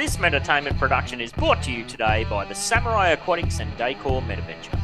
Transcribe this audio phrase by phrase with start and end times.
[0.00, 4.80] This entertainment production is brought to you today by the Samurai Aquatics and Decor Metaventure.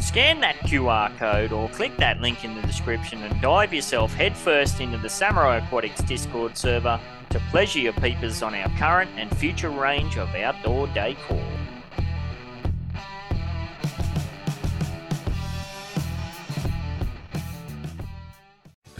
[0.00, 4.80] Scan that QR code or click that link in the description and dive yourself headfirst
[4.80, 6.98] into the Samurai Aquatics Discord server
[7.28, 11.44] to pleasure your peepers on our current and future range of outdoor decor.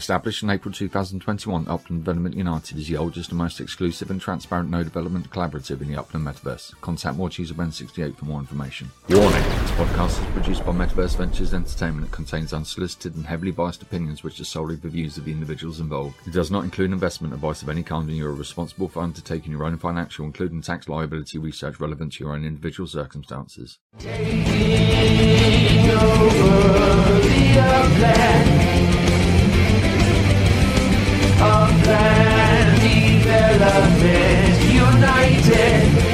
[0.07, 4.69] Established in April 2021, Upland Development United is the oldest and most exclusive and transparent
[4.69, 6.79] node development collaborative in the Upland Metaverse.
[6.79, 8.89] Contact Morecheese Ben 68 for more information.
[9.09, 9.33] Warning!
[9.33, 14.23] This podcast is produced by Metaverse Ventures Entertainment that contains unsolicited and heavily biased opinions
[14.23, 16.15] which are solely the views of the individuals involved.
[16.25, 19.51] It does not include investment advice of any kind and you are responsible for undertaking
[19.51, 23.79] your own financial, including tax liability research relevant to your own individual circumstances.
[23.99, 24.45] Taking
[25.91, 28.67] over the upland.
[28.87, 29.06] Upland
[33.57, 36.06] Development United.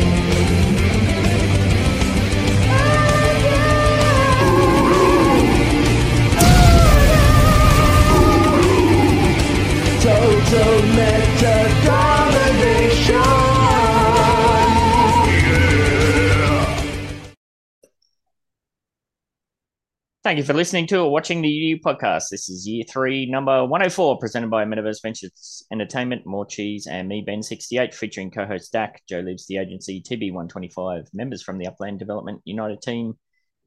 [20.24, 22.30] Thank you for listening to or watching the UDU podcast.
[22.32, 27.94] This is year three, number 104, presented by Metaverse Ventures Entertainment, Morecheese, and me, Ben68,
[27.94, 33.16] featuring co host Dak, Joelives the Agency, TB125, members from the Upland Development United team,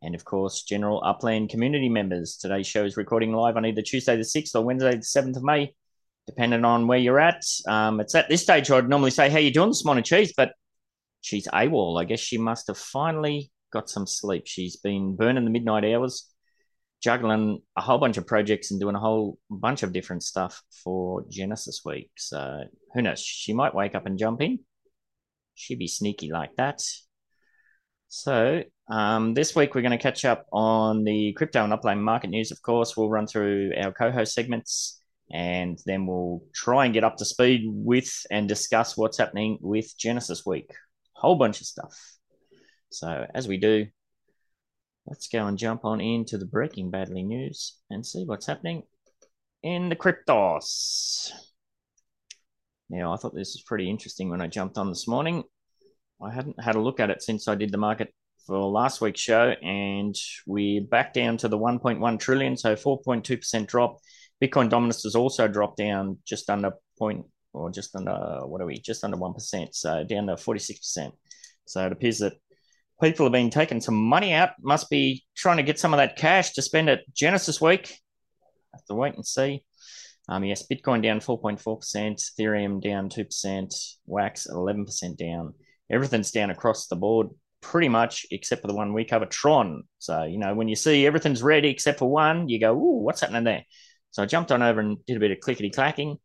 [0.00, 2.38] and of course, general Upland community members.
[2.38, 5.42] Today's show is recording live on either Tuesday the 6th or Wednesday the 7th of
[5.42, 5.74] May,
[6.26, 7.44] depending on where you're at.
[7.68, 10.32] Um, it's at this stage I'd normally say, How you doing this morning, Cheese?
[10.34, 10.52] But
[11.20, 12.00] she's AWOL.
[12.00, 14.44] I guess she must have finally got some sleep.
[14.46, 16.32] She's been burning the midnight hours
[17.02, 21.24] juggling a whole bunch of projects and doing a whole bunch of different stuff for
[21.30, 22.10] Genesis Week.
[22.16, 23.20] So who knows?
[23.20, 24.60] She might wake up and jump in.
[25.54, 26.82] She'd be sneaky like that.
[28.08, 32.30] So um, this week we're going to catch up on the crypto and upland market
[32.30, 32.50] news.
[32.50, 37.16] Of course, we'll run through our co-host segments, and then we'll try and get up
[37.16, 40.70] to speed with and discuss what's happening with Genesis Week.
[41.14, 41.98] Whole bunch of stuff.
[42.90, 43.86] So as we do,
[45.06, 48.82] Let's go and jump on into the Breaking Badly news and see what's happening
[49.62, 51.30] in the cryptos.
[52.90, 55.44] Now, I thought this was pretty interesting when I jumped on this morning.
[56.20, 58.12] I hadn't had a look at it since I did the market
[58.46, 63.98] for last week's show, and we're back down to the 1.1 trillion, so 4.2% drop.
[64.42, 68.78] Bitcoin dominance has also dropped down just under point or just under what are we?
[68.78, 71.12] Just under one percent, so down to 46%.
[71.64, 72.34] So it appears that
[73.02, 76.16] people have been taking some money out, must be trying to get some of that
[76.16, 77.98] cash to spend at Genesis Week.
[78.72, 79.64] Have to wait and see.
[80.28, 85.54] Um, yes, Bitcoin down 4.4%, Ethereum down 2%, Wax 11% down.
[85.88, 87.28] Everything's down across the board
[87.62, 89.82] pretty much except for the one we cover, Tron.
[89.98, 93.20] So, you know, when you see everything's red except for one, you go, ooh, what's
[93.20, 93.64] happening there?
[94.10, 96.16] So I jumped on over and did a bit of clickety clacking.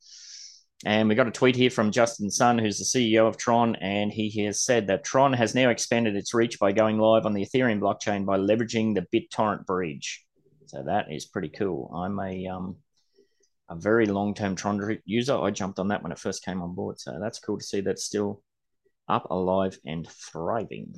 [0.83, 4.11] And we got a tweet here from Justin Sun, who's the CEO of Tron, and
[4.11, 7.45] he has said that Tron has now expanded its reach by going live on the
[7.45, 10.25] Ethereum blockchain by leveraging the BitTorrent bridge.
[10.65, 11.91] So that is pretty cool.
[11.93, 12.77] I'm a um,
[13.69, 15.37] a very long term Tron user.
[15.37, 17.81] I jumped on that when it first came on board, so that's cool to see
[17.81, 18.41] that's still
[19.07, 20.95] up, alive, and thriving.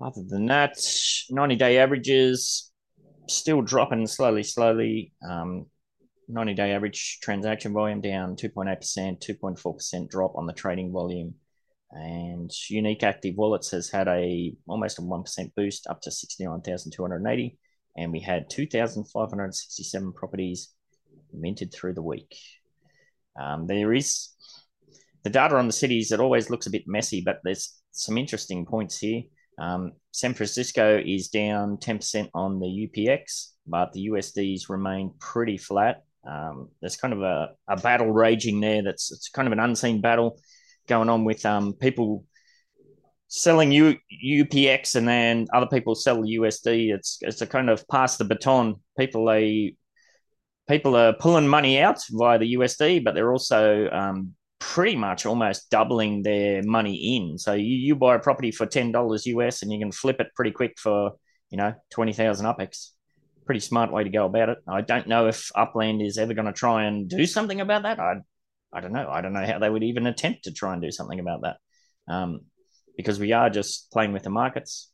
[0.00, 0.76] Other than that,
[1.30, 2.72] 90 day averages
[3.28, 5.12] still dropping slowly, slowly.
[5.26, 5.66] Um,
[6.32, 11.34] 90 day average transaction volume down 2.8%, 2.4% drop on the trading volume.
[11.90, 17.58] And unique active wallets has had a almost a 1% boost up to 69,280.
[17.98, 20.72] And we had 2,567 properties
[21.34, 22.34] minted through the week.
[23.38, 24.30] Um, there is
[25.22, 28.64] the data on the cities, it always looks a bit messy, but there's some interesting
[28.64, 29.22] points here.
[29.58, 36.02] Um, San Francisco is down 10% on the UPX, but the USDs remain pretty flat.
[36.26, 38.82] Um, there's kind of a, a battle raging there.
[38.82, 40.38] That's it's kind of an unseen battle
[40.86, 42.24] going on with um, people
[43.28, 46.94] selling U, UPX and then other people sell USD.
[46.94, 48.76] It's it's a kind of pass the baton.
[48.98, 49.76] People they
[50.68, 55.70] people are pulling money out via the USD, but they're also um, pretty much almost
[55.70, 57.38] doubling their money in.
[57.38, 60.28] So you, you buy a property for ten dollars US and you can flip it
[60.36, 61.12] pretty quick for
[61.50, 62.90] you know twenty thousand UPX
[63.44, 64.58] pretty smart way to go about it.
[64.68, 67.98] I don't know if Upland is ever going to try and do something about that.
[68.00, 68.14] I,
[68.72, 69.08] I don't know.
[69.08, 71.56] I don't know how they would even attempt to try and do something about that,
[72.08, 72.40] um,
[72.96, 74.90] because we are just playing with the markets.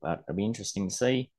[0.00, 1.30] But it'll be interesting to see.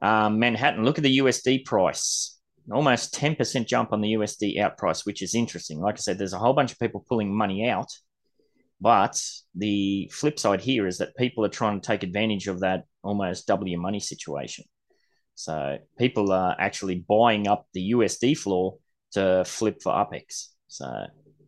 [0.00, 2.38] Um, Manhattan, look at the USD price.
[2.70, 5.80] Almost 10% jump on the USD out price, which is interesting.
[5.80, 7.88] Like I said, there's a whole bunch of people pulling money out,
[8.80, 9.20] But
[9.54, 13.46] the flip side here is that people are trying to take advantage of that almost
[13.46, 14.64] double your money situation.
[15.42, 18.78] So people are actually buying up the USD floor
[19.12, 20.50] to flip for UPX.
[20.68, 20.88] So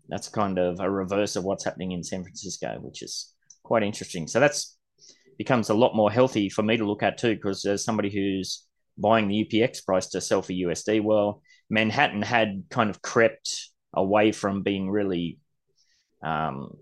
[0.08, 3.32] that's kind of a reverse of what's happening in San Francisco, which is
[3.62, 4.26] quite interesting.
[4.26, 4.76] So that's
[5.38, 8.66] becomes a lot more healthy for me to look at too, because as somebody who's
[8.98, 14.32] buying the UPX price to sell for USD, well, Manhattan had kind of crept away
[14.32, 15.38] from being really
[16.22, 16.76] um,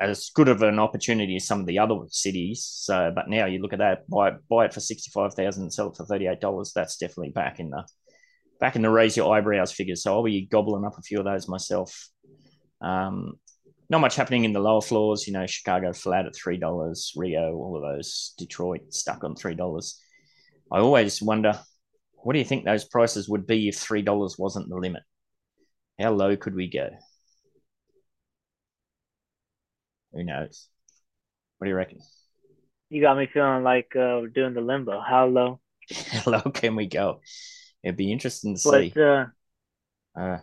[0.00, 2.64] as good of an opportunity as some of the other cities.
[2.64, 5.72] So, but now you look at that, buy buy it for sixty five thousand and
[5.72, 6.72] sell it for thirty eight dollars.
[6.74, 7.84] That's definitely back in the
[8.60, 10.02] back in the raise your eyebrows figures.
[10.02, 12.08] So I'll be gobbling up a few of those myself.
[12.80, 13.34] Um,
[13.90, 15.26] not much happening in the lower floors.
[15.26, 19.54] You know, Chicago flat at three dollars, Rio, all of those, Detroit stuck on three
[19.54, 20.00] dollars.
[20.72, 21.58] I always wonder,
[22.12, 25.02] what do you think those prices would be if three dollars wasn't the limit?
[26.00, 26.88] How low could we go?
[30.12, 30.68] Who knows?
[31.58, 32.00] What do you reckon?
[32.90, 35.00] You got me feeling like uh, we're doing the limbo.
[35.00, 35.60] How low?
[36.12, 37.20] How low can we go?
[37.82, 38.96] It'd be interesting to But see.
[38.96, 39.26] uh,
[40.16, 40.38] Uh,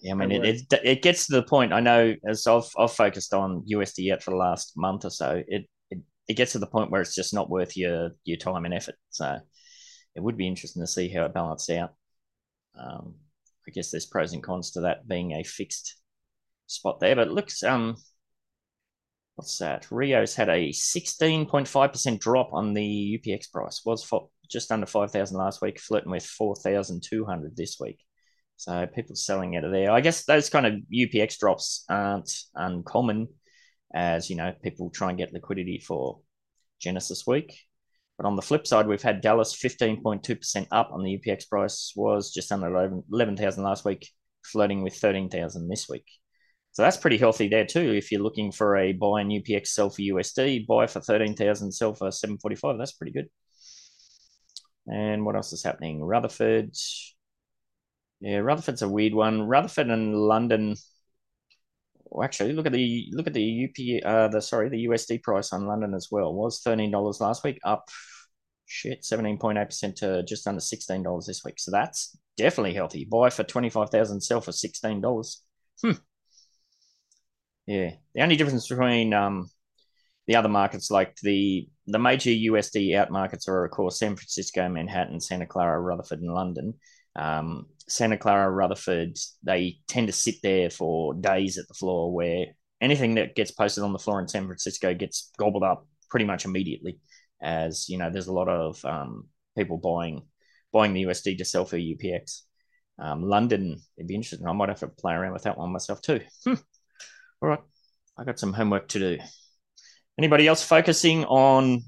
[0.00, 1.72] yeah, I mean, it, it it gets to the point.
[1.72, 5.42] I know as I've I've focused on USD yet for the last month or so.
[5.46, 8.64] It it, it gets to the point where it's just not worth your your time
[8.64, 8.94] and effort.
[9.10, 9.38] So
[10.16, 11.94] it would be interesting to see how it balanced out.
[12.78, 13.16] Um,
[13.68, 15.96] I guess there's pros and cons to that being a fixed
[16.70, 17.96] spot there, but it looks um,
[19.40, 19.90] what's that?
[19.90, 23.80] Rio's had a 16.5% drop on the UPX price.
[23.86, 27.98] Was for just under 5,000 last week, flirting with 4,200 this week.
[28.56, 29.90] So people selling out of there.
[29.90, 33.28] I guess those kind of UPX drops aren't uncommon
[33.94, 36.20] as, you know, people try and get liquidity for
[36.78, 37.58] Genesis week.
[38.18, 42.30] But on the flip side, we've had Dallas 15.2% up on the UPX price, was
[42.30, 44.06] just under 11,000 last week,
[44.44, 46.04] flirting with 13,000 this week.
[46.80, 47.92] So that's pretty healthy there too.
[47.92, 51.92] If you're looking for a buy in UPX, sell for USD, buy for 13,000, sell
[51.92, 53.28] for 745, that's pretty good.
[54.86, 56.02] And what else is happening?
[56.02, 56.74] Rutherford.
[58.20, 59.42] Yeah, Rutherford's a weird one.
[59.42, 60.76] Rutherford and London.
[62.06, 65.52] Well, actually, look at the look at the UP uh the sorry the USD price
[65.52, 66.32] on London as well.
[66.32, 67.90] Was thirteen dollars last week, up
[68.64, 71.58] shit seventeen point eight percent to just under sixteen dollars this week.
[71.58, 73.04] So that's definitely healthy.
[73.04, 75.42] Buy for twenty five thousand, sell for sixteen dollars.
[75.82, 75.92] Hmm.
[77.70, 79.48] Yeah, the only difference between um
[80.26, 84.68] the other markets like the the major USD out markets are of course San Francisco,
[84.68, 86.74] Manhattan, Santa Clara, Rutherford, and London.
[87.14, 92.46] Um, Santa Clara, Rutherford, they tend to sit there for days at the floor where
[92.80, 96.44] anything that gets posted on the floor in San Francisco gets gobbled up pretty much
[96.44, 96.98] immediately.
[97.40, 100.22] As you know, there's a lot of um, people buying
[100.72, 102.42] buying the USD to sell for UPX.
[102.98, 104.48] Um, London, it'd be interesting.
[104.48, 106.20] I might have to play around with that one myself too.
[107.42, 107.60] All right,
[108.18, 109.18] I got some homework to do.
[110.18, 111.82] Anybody else focusing on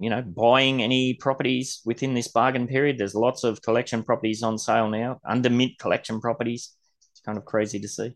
[0.00, 2.96] you know, buying any properties within this bargain period.
[2.96, 6.74] There's lots of collection properties on sale now, under mint collection properties.
[7.12, 8.14] It's kind of crazy to see.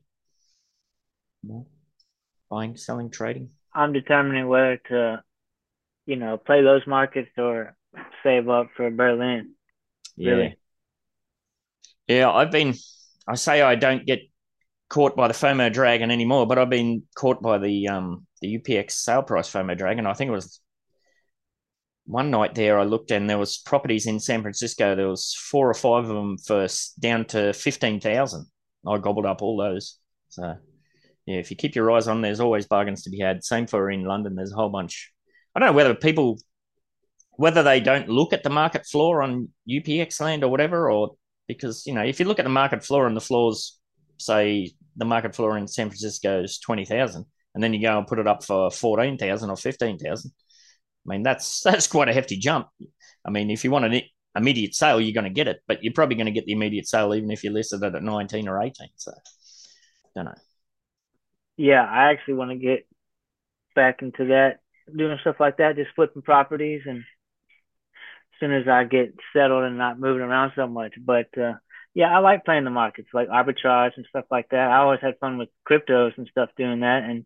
[2.50, 3.50] Buying, selling, trading.
[3.74, 5.22] I'm determining whether to,
[6.06, 7.76] you know, play those markets or
[8.22, 9.52] save up for Berlin.
[10.16, 10.30] Yeah.
[10.30, 10.58] Really?
[12.08, 12.74] Yeah, I've been,
[13.28, 14.20] I say I don't get
[14.94, 18.92] caught by the FOMO dragon anymore, but I've been caught by the um the UPX
[18.92, 20.06] sale price FOMO dragon.
[20.06, 20.60] I think it was
[22.06, 24.94] one night there I looked and there was properties in San Francisco.
[24.94, 26.68] There was four or five of them for
[27.00, 28.46] down to fifteen thousand.
[28.86, 29.98] I gobbled up all those.
[30.28, 30.54] So
[31.26, 33.42] yeah, if you keep your eyes on, there's always bargains to be had.
[33.42, 34.36] Same for in London.
[34.36, 35.12] There's a whole bunch.
[35.56, 36.38] I don't know whether people
[37.32, 41.16] whether they don't look at the market floor on UPX land or whatever, or
[41.48, 43.80] because you know if you look at the market floor and the floors,
[44.18, 48.06] say the market floor in San Francisco is twenty thousand, and then you go and
[48.06, 50.32] put it up for fourteen thousand or fifteen thousand.
[51.06, 52.68] I mean, that's that's quite a hefty jump.
[53.26, 54.02] I mean, if you want an
[54.36, 56.86] immediate sale, you're going to get it, but you're probably going to get the immediate
[56.86, 58.88] sale even if you listed it at 19 or 18.
[58.96, 59.12] So,
[60.14, 60.34] don't know.
[61.56, 62.86] Yeah, I actually want to get
[63.74, 64.58] back into that,
[64.94, 67.04] doing stuff like that, just flipping properties and as
[68.40, 70.94] soon as I get settled and not moving around so much.
[70.98, 71.54] But uh
[71.94, 74.70] yeah, I like playing the markets, like arbitrage and stuff like that.
[74.70, 77.24] I always had fun with cryptos and stuff doing that and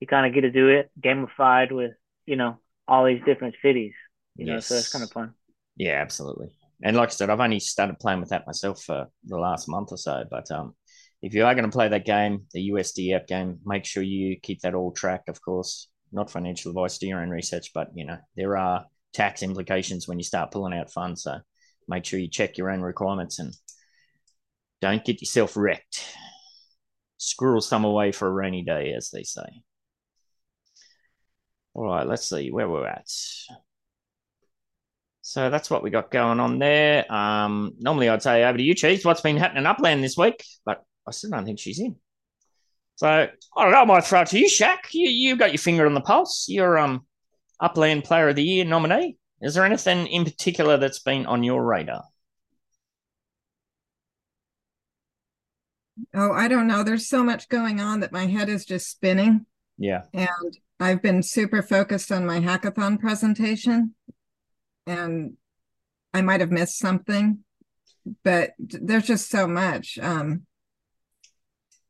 [0.00, 1.92] you kind of get to do it gamified with,
[2.26, 3.92] you know, all these different cities,
[4.36, 5.32] you know, so it's kind of fun.
[5.76, 6.50] Yeah, absolutely.
[6.82, 9.90] And like I said, I've only started playing with that myself for the last month
[9.90, 10.24] or so.
[10.30, 10.74] But um,
[11.22, 14.38] if you are going to play that game, the USD app game, make sure you
[14.38, 15.30] keep that all tracked.
[15.30, 18.84] Of course, not financial advice, do your own research, but you know there are
[19.14, 21.22] tax implications when you start pulling out funds.
[21.22, 21.38] So
[21.88, 23.54] make sure you check your own requirements and
[24.84, 26.04] don't get yourself wrecked.
[27.16, 29.62] squirrel some away for a rainy day, as they say.
[31.74, 33.08] All right, let's see where we're at.
[35.22, 37.10] So that's what we got going on there.
[37.10, 39.04] Um, normally I'd say over to you, Cheese.
[39.04, 40.44] What's been happening upland this week?
[40.66, 41.96] But I still don't think she's in.
[42.96, 43.80] So I don't know.
[43.80, 44.92] I might throw it to you, Shaq.
[44.92, 46.46] You you got your finger on the pulse.
[46.48, 47.06] You're um
[47.58, 49.16] upland player of the year nominee.
[49.40, 52.04] Is there anything in particular that's been on your radar?
[56.14, 56.82] Oh, I don't know.
[56.82, 59.46] There's so much going on that my head is just spinning.
[59.78, 60.02] Yeah.
[60.12, 63.94] And I've been super focused on my hackathon presentation.
[64.86, 65.36] And
[66.12, 67.40] I might have missed something,
[68.24, 69.98] but there's just so much.
[70.00, 70.46] Um,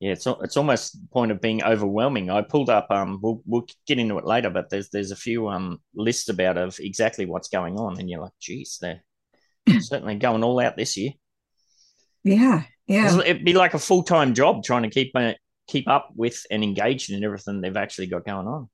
[0.01, 2.29] Yeah, it's it's almost the point of being overwhelming.
[2.31, 5.49] I pulled up um we'll we'll get into it later, but there's there's a few
[5.49, 9.03] um lists about of exactly what's going on, and you're like, geez, they're
[9.81, 11.13] certainly going all out this year.
[12.25, 13.21] yeah, yeah.
[13.21, 15.33] It'd be like a full time job trying to keep uh,
[15.69, 18.69] keep up with and engaged in everything they've actually got going on.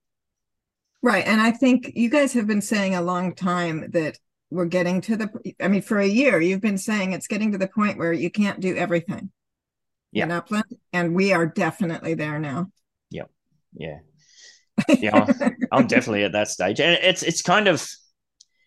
[1.01, 1.25] Right.
[1.25, 4.17] And I think you guys have been saying a long time that
[4.51, 7.57] we're getting to the, I mean, for a year, you've been saying it's getting to
[7.57, 9.31] the point where you can't do everything
[10.11, 10.25] Yeah.
[10.25, 10.65] in Upland.
[10.93, 12.67] And we are definitely there now.
[13.73, 13.99] Yeah,
[14.99, 17.87] yeah, I'm- I'm definitely at that stage, and it's it's kind of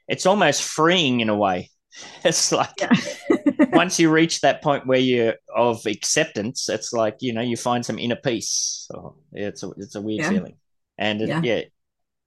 [0.08, 1.70] it's almost freeing in a way.
[2.24, 2.74] It's like
[3.72, 7.84] once you reach that point where you're of acceptance, it's like you know you find
[7.84, 8.86] some inner peace.
[8.90, 10.28] So yeah, it's a it's a weird Yeah.
[10.30, 10.56] feeling,
[10.98, 11.40] and it, Yeah.
[11.42, 11.60] yeah.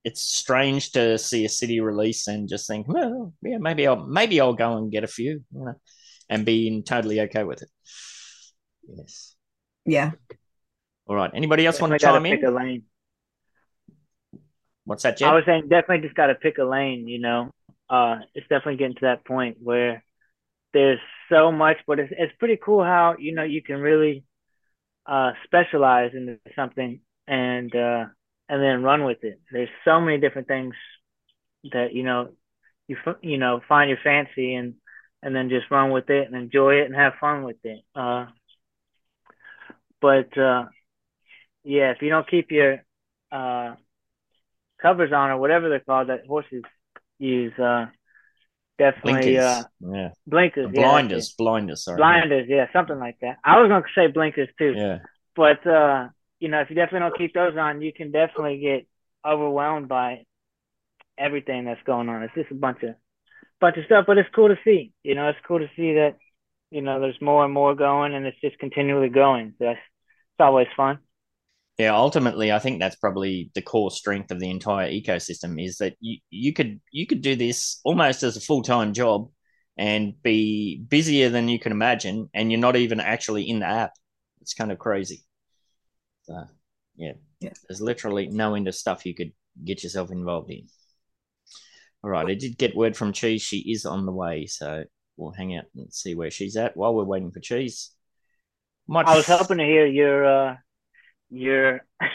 [0.03, 4.39] it's strange to see a city release and just think, well, yeah, maybe I'll maybe
[4.39, 5.75] I'll go and get a few, you know,
[6.29, 7.69] and being totally okay with it.
[8.87, 9.35] Yes.
[9.85, 10.11] yeah.
[11.07, 11.31] All right.
[11.33, 12.45] Anybody else want to Definitely chime in?
[12.45, 12.83] a lane.
[14.85, 17.51] What's that, I was saying definitely just got to pick a lane, you know.
[17.89, 20.03] Uh, it's definitely getting to that point where
[20.73, 24.23] there's so much, but it's it's pretty cool how you know you can really
[25.07, 28.05] uh specialize into something and uh
[28.49, 29.39] and then run with it.
[29.51, 30.75] There's so many different things
[31.71, 32.29] that you know
[32.87, 34.75] you you know find your fancy and
[35.23, 37.81] and then just run with it and enjoy it and have fun with it.
[37.95, 38.27] Uh,
[40.01, 40.65] but uh,
[41.63, 42.77] yeah, if you don't keep your
[43.31, 43.75] uh
[44.81, 46.63] covers on or whatever they're called that horses
[47.19, 47.87] use, uh,
[48.77, 49.43] definitely Blinkers.
[49.43, 50.09] uh yeah.
[50.25, 51.33] blinkers, The yeah, blinders.
[51.37, 51.83] Blinders.
[51.83, 51.97] Sorry.
[51.97, 53.37] blinders, yeah, something like that.
[53.43, 54.99] I was gonna say blinkers too, Yeah.
[55.35, 56.09] but uh,
[56.39, 58.87] you know, if you definitely don't keep those on, you can definitely get
[59.25, 60.23] overwhelmed by
[61.17, 62.23] everything that's going on.
[62.23, 62.95] It's just a bunch of
[63.59, 64.93] bunch of stuff, but it's cool to see.
[65.03, 66.15] You know, it's cool to see that
[66.69, 69.53] you know there's more and more going, and it's just continually going.
[69.59, 70.99] That's it's always fun.
[71.77, 75.95] Yeah, ultimately, I think that's probably the core strength of the entire ecosystem is that
[75.99, 79.29] you, you could you could do this almost as a full time job
[79.77, 83.91] and be busier than you can imagine, and you're not even actually in the app.
[84.41, 85.23] It's kind of crazy.
[86.23, 86.45] So,
[86.95, 87.53] yeah, Yeah.
[87.67, 90.67] there's literally no end of stuff you could get yourself involved in.
[92.03, 95.31] All right, I did get word from Cheese; she is on the way, so we'll
[95.31, 97.91] hang out and see where she's at while we're waiting for Cheese.
[98.87, 100.57] Might I was hoping to hear your uh
[101.29, 101.81] your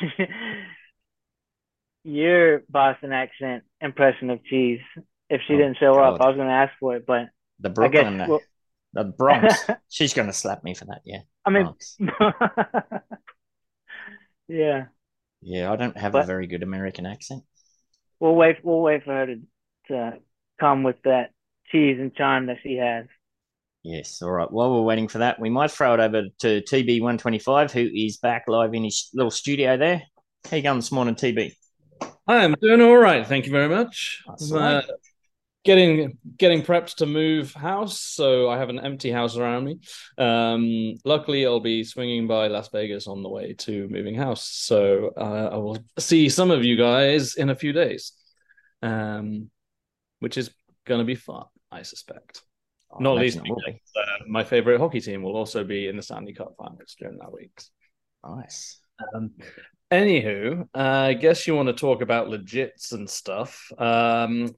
[2.04, 4.80] your Boston accent impression of cheese.
[5.30, 7.28] If she Oh, didn't show up, I was going to ask for it, but
[7.60, 8.40] the guess Brooklyn, uh, well,
[8.92, 9.66] the Bronx.
[9.88, 11.00] she's gonna slap me for that.
[11.04, 11.20] Yeah.
[11.44, 11.74] I mean,
[14.48, 14.86] yeah,
[15.42, 17.42] Yeah, I don't have a very good American accent.
[18.20, 18.64] we'll wait.
[18.64, 19.40] We'll wait for her to
[19.88, 20.12] to
[20.60, 21.30] come with that
[21.70, 23.06] cheese and charm that she has.
[23.82, 24.50] Yes, all right.
[24.50, 28.44] While we're waiting for that, we might throw it over to TB125, who is back
[28.46, 30.02] live in his little studio there.
[30.48, 31.52] How you going this morning, TB?
[32.28, 33.26] I'm doing all right.
[33.26, 34.22] Thank you very much.
[34.28, 34.82] That's I'm, all uh,
[35.64, 39.80] getting getting prepped to move house, so I have an empty house around me.
[40.16, 45.10] Um, luckily, I'll be swinging by Las Vegas on the way to moving house, so
[45.16, 48.12] uh, I will see some of you guys in a few days,
[48.80, 49.50] um,
[50.20, 50.50] which is
[50.84, 52.42] going to be fun, I suspect.
[52.92, 53.58] I Not least because
[53.96, 57.32] uh, my favorite hockey team will also be in the Stanley Cup finals during that
[57.32, 57.52] week.
[58.24, 58.80] Nice.
[59.14, 59.30] Um,
[59.90, 63.70] anywho, uh, I guess you want to talk about legits and stuff.
[63.78, 64.54] Um,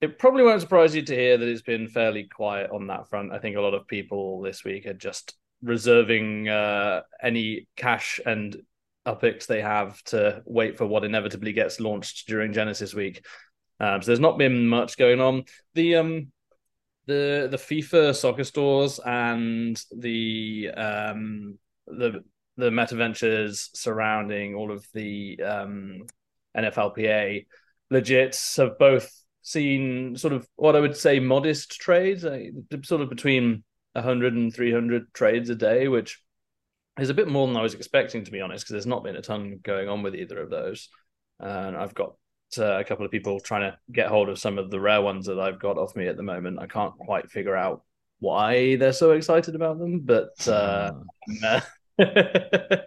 [0.00, 3.32] it probably won't surprise you to hear that it's been fairly quiet on that front.
[3.32, 8.56] I think a lot of people this week are just reserving uh, any cash and
[9.06, 13.24] UPX they have to wait for what inevitably gets launched during Genesis week.
[13.80, 15.44] Um, so there's not been much going on.
[15.74, 16.32] The um,
[17.06, 22.24] the the FIFA soccer stores and the um, the
[22.56, 26.02] the meta ventures surrounding all of the um,
[26.56, 27.46] NFLPA
[27.92, 29.10] legits have both
[29.42, 32.38] seen sort of what I would say modest trades, uh,
[32.84, 36.20] sort of between 100 and 300 trades a day, which
[36.98, 39.16] is a bit more than I was expecting, to be honest, because there's not been
[39.16, 40.88] a ton going on with either of those.
[41.40, 42.14] And I've got
[42.58, 45.26] uh, a couple of people trying to get hold of some of the rare ones
[45.26, 46.58] that I've got off me at the moment.
[46.60, 47.82] I can't quite figure out
[48.18, 50.92] why they're so excited about them, but uh,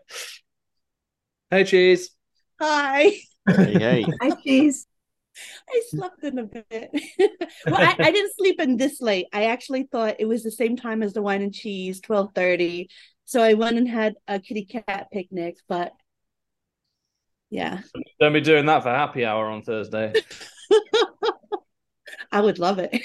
[1.52, 2.10] hey, cheese.
[2.60, 3.12] Hi.
[3.48, 4.06] Hey, hey.
[4.22, 4.88] Hi, cheese.
[5.70, 6.90] I slept in a bit.
[7.68, 9.28] well, I, I didn't sleep in this late.
[9.34, 12.90] I actually thought it was the same time as the wine and cheese, twelve thirty.
[13.26, 15.92] So I went and had a kitty cat picnic, but
[17.56, 17.80] yeah,
[18.20, 20.14] Don't be doing that for happy hour on Thursday.
[22.32, 23.02] I would love it.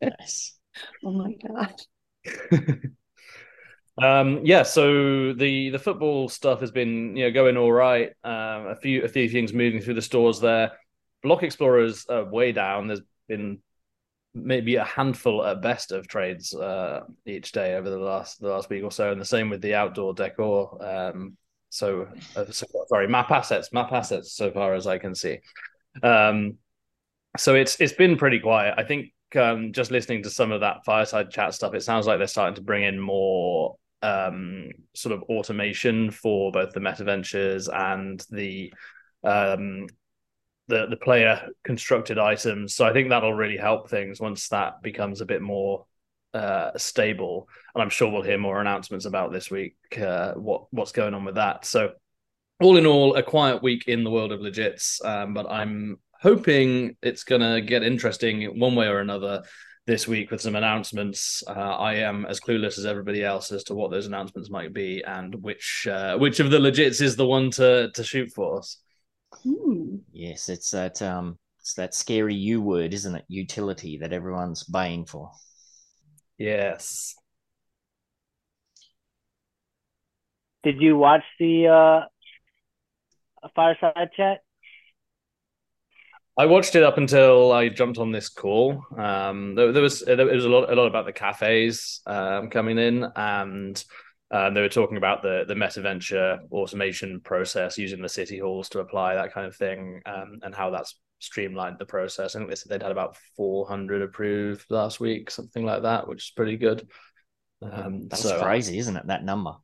[0.00, 0.56] Nice.
[1.04, 1.74] oh my god.
[3.96, 8.08] Um, yeah, so the the football stuff has been you know going all right.
[8.24, 10.72] Um, a few a few things moving through the stores there.
[11.22, 12.88] Block Explorers are way down.
[12.88, 13.62] There's been
[14.34, 18.68] maybe a handful at best of trades uh, each day over the last the last
[18.68, 20.84] week or so, and the same with the outdoor decor.
[20.84, 21.36] Um,
[21.74, 24.32] so, uh, so sorry, map assets, map assets.
[24.32, 25.38] So far as I can see,
[26.04, 26.58] um,
[27.36, 28.74] so it's it's been pretty quiet.
[28.78, 32.18] I think um, just listening to some of that fireside chat stuff, it sounds like
[32.18, 37.68] they're starting to bring in more um, sort of automation for both the meta ventures
[37.68, 38.72] and the
[39.24, 39.88] um,
[40.68, 42.76] the the player constructed items.
[42.76, 45.86] So I think that'll really help things once that becomes a bit more
[46.34, 47.48] uh, stable.
[47.74, 51.24] And I'm sure we'll hear more announcements about this week uh, what what's going on
[51.24, 51.64] with that.
[51.64, 51.92] So
[52.60, 56.96] all in all, a quiet week in the world of legits, um, but I'm hoping
[57.02, 59.42] it's gonna get interesting one way or another
[59.86, 61.42] this week with some announcements.
[61.46, 65.02] Uh, I am as clueless as everybody else as to what those announcements might be
[65.06, 68.78] and which uh, which of the legits is the one to to shoot for us.
[69.42, 69.96] Hmm.
[70.12, 73.24] Yes, it's that um, it's that scary U word, isn't it?
[73.28, 75.30] Utility that everyone's baying for.
[76.38, 77.14] Yes.
[80.62, 84.38] Did you watch the uh, fireside chat?
[86.36, 88.82] I watched it up until I jumped on this call.
[88.98, 92.78] Um, there, there was there was a lot a lot about the cafes um, coming
[92.78, 93.84] in, and
[94.32, 98.80] um, they were talking about the the MetaVenture automation process using the city halls to
[98.80, 102.34] apply that kind of thing, um, and how that's streamlined the process.
[102.34, 106.24] I think they said they'd had about 400 approved last week, something like that, which
[106.24, 106.88] is pretty good.
[107.62, 109.06] Um, That's so- crazy, isn't it?
[109.06, 109.54] That number.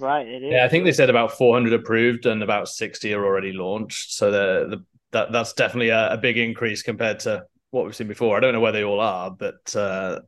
[0.00, 0.52] Right, it is.
[0.52, 4.12] Yeah, I think they said about 400 approved and about 60 are already launched.
[4.12, 8.08] So the, the that that's definitely a, a big increase compared to what we've seen
[8.08, 8.36] before.
[8.36, 10.20] I don't know where they all are, but uh,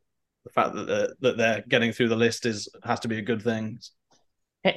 [0.44, 3.22] the fact that they're, that they're getting through the list is has to be a
[3.22, 3.80] good thing.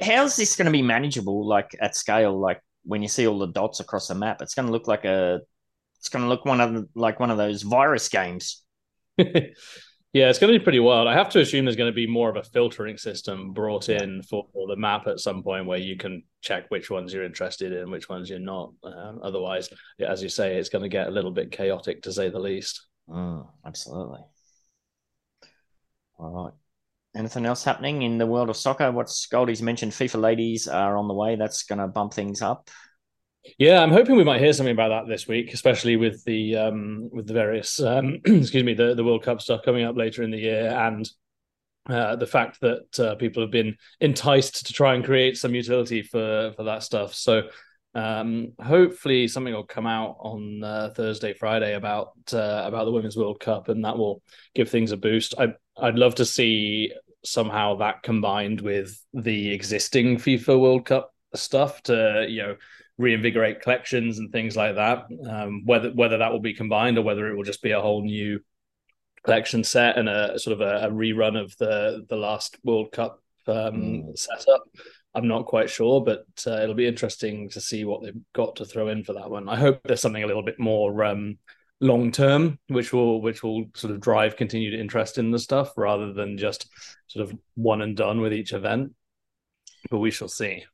[0.02, 2.38] How's this going to be manageable, like at scale?
[2.38, 5.04] Like when you see all the dots across the map, it's going to look like
[5.04, 5.40] a,
[6.00, 8.62] it's going to look one of the, like one of those virus games.
[9.18, 9.44] yeah,
[10.14, 11.06] it's going to be pretty wild.
[11.06, 14.22] I have to assume there's going to be more of a filtering system brought in
[14.22, 17.90] for the map at some point where you can check which ones you're interested in,
[17.90, 18.72] which ones you're not.
[18.82, 19.68] Um, otherwise,
[20.00, 22.86] as you say, it's going to get a little bit chaotic to say the least.
[23.06, 24.20] Mm, absolutely.
[26.18, 26.54] All right.
[27.14, 28.90] Anything else happening in the world of soccer?
[28.90, 29.92] What's Goldie's mentioned?
[29.92, 31.36] FIFA ladies are on the way.
[31.36, 32.70] That's going to bump things up.
[33.58, 37.08] Yeah, I'm hoping we might hear something about that this week, especially with the um,
[37.10, 40.30] with the various um, excuse me the the World Cup stuff coming up later in
[40.30, 41.08] the year, and
[41.88, 46.02] uh, the fact that uh, people have been enticed to try and create some utility
[46.02, 47.14] for for that stuff.
[47.14, 47.48] So
[47.94, 53.16] um, hopefully something will come out on uh, Thursday, Friday about uh, about the Women's
[53.16, 54.22] World Cup, and that will
[54.54, 55.34] give things a boost.
[55.38, 56.92] I I'd love to see
[57.24, 62.56] somehow that combined with the existing FIFA World Cup stuff to you know
[63.00, 65.06] reinvigorate collections and things like that.
[65.28, 68.02] Um, whether whether that will be combined or whether it will just be a whole
[68.02, 68.40] new
[69.24, 73.22] collection set and a sort of a, a rerun of the the last World Cup
[73.46, 74.62] um, setup.
[75.14, 78.64] I'm not quite sure, but uh, it'll be interesting to see what they've got to
[78.64, 79.48] throw in for that one.
[79.48, 81.38] I hope there's something a little bit more um,
[81.80, 86.12] long term, which will which will sort of drive continued interest in the stuff rather
[86.12, 86.68] than just
[87.08, 88.92] sort of one and done with each event.
[89.90, 90.64] But we shall see.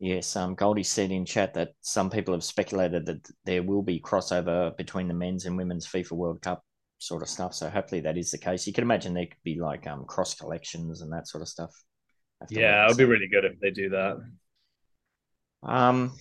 [0.00, 4.00] Yes, um, Goldie said in chat that some people have speculated that there will be
[4.00, 6.64] crossover between the men's and women's FIFA World Cup
[6.96, 7.54] sort of stuff.
[7.54, 8.66] So hopefully that is the case.
[8.66, 11.70] You can imagine there could be like um, cross collections and that sort of stuff.
[12.40, 14.16] Have to wait Yeah, it'll be really good if they do that.
[15.62, 16.12] Um,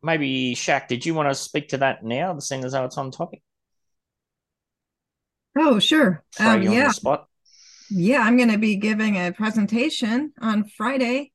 [0.00, 3.10] maybe Shaq, did you want to speak to that now, seeing as though it's on
[3.10, 3.42] topic?
[5.58, 6.22] Oh, sure.
[6.38, 7.26] Um, you on yeah, the spot.
[7.90, 8.20] yeah.
[8.20, 11.32] I'm going to be giving a presentation on Friday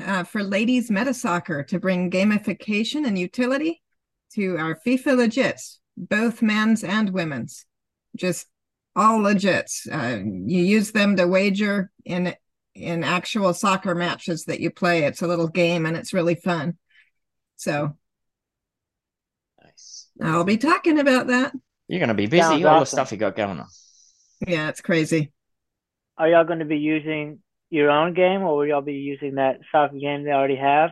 [0.00, 3.82] uh, for ladies meta soccer to bring gamification and utility
[4.34, 7.66] to our FIFA legits, both men's and women's.
[8.16, 8.46] Just
[8.96, 9.88] all legits.
[9.90, 12.34] Uh, you use them to wager in
[12.74, 15.04] in actual soccer matches that you play.
[15.04, 16.76] It's a little game and it's really fun.
[17.56, 17.96] So
[19.62, 20.08] Nice.
[20.20, 21.52] I'll be talking about that.
[21.88, 22.42] You're going to be busy.
[22.42, 23.66] Sounds all the stuff you got going on.
[24.46, 25.32] Yeah, it's crazy.
[26.16, 27.40] Are y'all going to be using
[27.74, 30.90] your own game, or will y'all be using that soccer game they already have?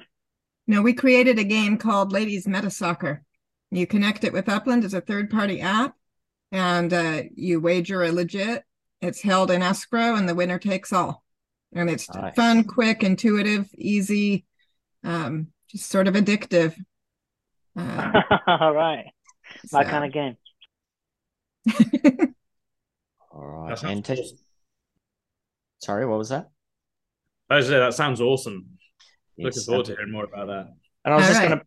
[0.66, 3.23] No, we created a game called Ladies Meta Soccer.
[3.71, 5.95] You connect it with Upland as a third party app
[6.51, 8.64] and uh, you wager a legit.
[9.01, 11.25] It's held in escrow and the winner takes all.
[11.75, 12.35] And it's Nice.
[12.35, 14.45] fun, quick, intuitive, easy,
[15.03, 16.75] um, just sort of addictive.
[17.75, 19.07] Uh, All right,
[19.73, 20.37] my so- kind of game.
[23.33, 23.83] All right.
[23.83, 24.37] And T- awesome.
[25.79, 26.51] sorry, what was that?
[27.53, 28.67] I was say, that sounds awesome.
[29.38, 30.69] Looking forward to hearing more about that.
[31.05, 31.49] And I was All just right.
[31.49, 31.67] going to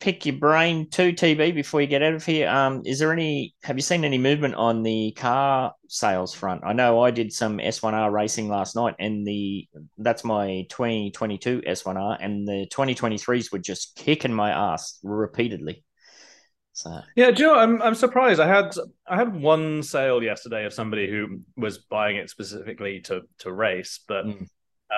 [0.00, 2.48] pick your brain too, TB, before you get out of here.
[2.48, 3.54] Um, is there any?
[3.62, 6.62] Have you seen any movement on the car sales front?
[6.64, 9.66] I know I did some S1R racing last night, and the
[9.98, 15.84] that's my 2022 S1R, and the 2023s were just kicking my ass repeatedly.
[16.74, 18.40] So Yeah, Joe, you know, I'm I'm surprised.
[18.40, 18.74] I had
[19.06, 24.00] I had one sale yesterday of somebody who was buying it specifically to to race,
[24.06, 24.48] but Mm.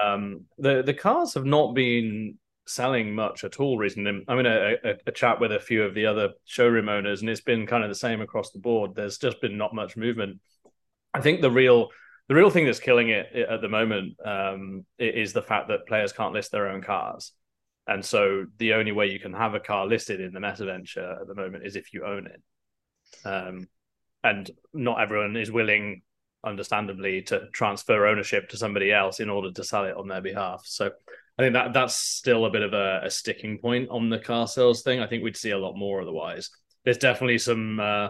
[0.05, 4.25] Um, the the cars have not been selling much at all recently.
[4.27, 7.31] I'm in a, a, a chat with a few of the other showroom owners, and
[7.31, 8.95] it's been kind of the same across the board.
[8.95, 10.41] There's just been not much movement.
[11.15, 11.89] I think the real
[12.29, 16.13] the real thing that's killing it at the moment um, is the fact that players
[16.13, 17.33] can't list their own cars.
[17.87, 21.19] And so the only way you can have a car listed in the Meta Venture
[21.21, 22.43] at the moment is if you own it.
[23.25, 23.69] Um,
[24.25, 26.03] and not everyone is willing,
[26.47, 30.63] understandably, to transfer ownership to somebody else in order to sell it on their behalf.
[30.65, 30.91] So
[31.39, 34.49] I think that that's still a bit of a, a sticking point on the car
[34.49, 35.01] sales thing.
[35.01, 36.51] I think we'd see a lot more otherwise.
[36.85, 38.09] There's definitely some uh,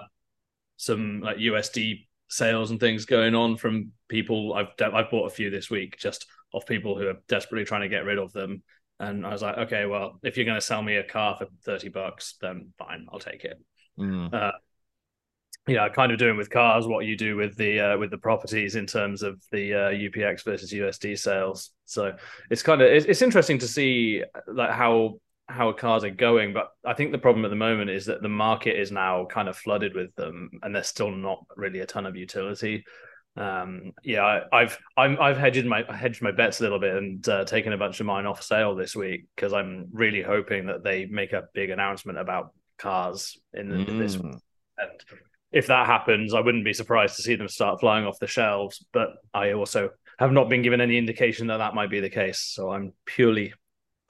[0.76, 4.54] some like USD sales and things going on from people.
[4.54, 7.88] I've I've bought a few this week just of people who are desperately trying to
[7.88, 8.62] get rid of them.
[8.98, 11.46] And I was like, okay, well, if you're going to sell me a car for
[11.64, 13.58] thirty bucks, then fine, I'll take it.
[13.98, 14.52] mm,
[15.68, 18.76] Yeah, kind of doing with cars what you do with the uh, with the properties
[18.76, 21.70] in terms of the uh, UPX versus USD sales.
[21.86, 22.14] So
[22.50, 26.70] it's kind of it's, it's interesting to see like how how cars are going, but
[26.84, 29.56] I think the problem at the moment is that the market is now kind of
[29.56, 32.84] flooded with them, and there's still not really a ton of utility.
[33.36, 37.28] Um, yeah, I, I've I'm, I've hedged my hedged my bets a little bit and
[37.28, 40.82] uh, taken a bunch of mine off sale this week because I'm really hoping that
[40.82, 44.38] they make a big announcement about cars in the, this mm.
[44.78, 44.90] and
[45.52, 48.84] if that happens, I wouldn't be surprised to see them start flying off the shelves.
[48.92, 52.40] But I also have not been given any indication that that might be the case.
[52.40, 53.52] So I'm purely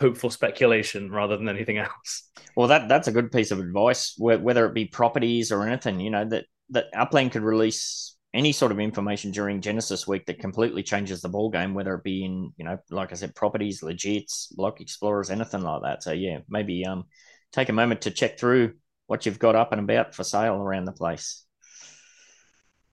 [0.00, 2.30] hopeful speculation rather than anything else.
[2.56, 4.14] Well, that that's a good piece of advice.
[4.18, 8.72] Whether it be properties or anything, you know that that Upland could release any sort
[8.72, 11.74] of information during Genesis Week that completely changes the ball game.
[11.74, 15.82] Whether it be in you know, like I said, properties, legits, block explorers, anything like
[15.82, 16.02] that.
[16.02, 17.04] So yeah, maybe um,
[17.52, 18.74] take a moment to check through
[19.06, 21.44] what you've got up and about for sale around the place.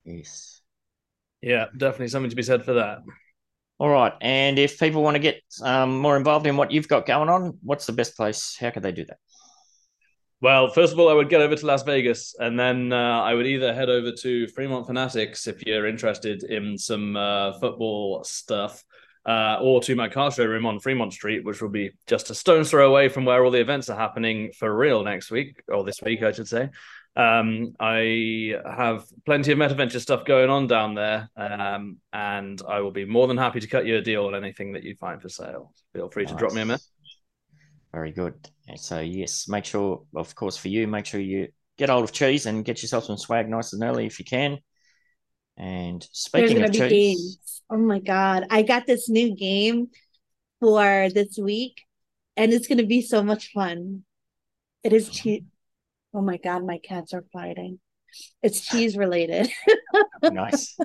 [0.06, 0.62] Yes.
[1.42, 3.00] Yeah, definitely something to be said for that.
[3.80, 4.14] All right.
[4.22, 7.58] And if people want to get um, more involved in what you've got going on,
[7.64, 8.56] what's the best place?
[8.60, 9.18] How could they do that?
[10.42, 13.34] Well, first of all, I would get over to Las Vegas, and then uh, I
[13.34, 18.84] would either head over to Fremont Fanatics if you're interested in some uh, football stuff,
[19.26, 22.70] uh, or to my car showroom on Fremont Street, which will be just a stone's
[22.70, 26.02] throw away from where all the events are happening for real next week, or this
[26.02, 26.70] week, I should say.
[27.16, 32.92] Um, I have plenty of MetaVenture stuff going on down there, um, and I will
[32.92, 35.30] be more than happy to cut you a deal on anything that you find for
[35.30, 35.72] sale.
[35.94, 36.90] Feel free to drop me a message.
[37.94, 38.34] Very good.
[38.76, 42.48] So yes, make sure, of course, for you, make sure you get hold of cheese
[42.48, 44.58] and get yourself some swag nice and early if you can.
[45.58, 47.62] And There's speaking gonna of be cheese, games.
[47.70, 48.48] Oh my god.
[48.50, 49.90] I got this new game
[50.60, 51.82] for this week
[52.36, 54.04] and it's gonna be so much fun.
[54.84, 55.44] It is cheese.
[56.14, 57.80] Oh my god, my cats are fighting.
[58.42, 59.50] It's cheese related.
[60.24, 60.78] nice.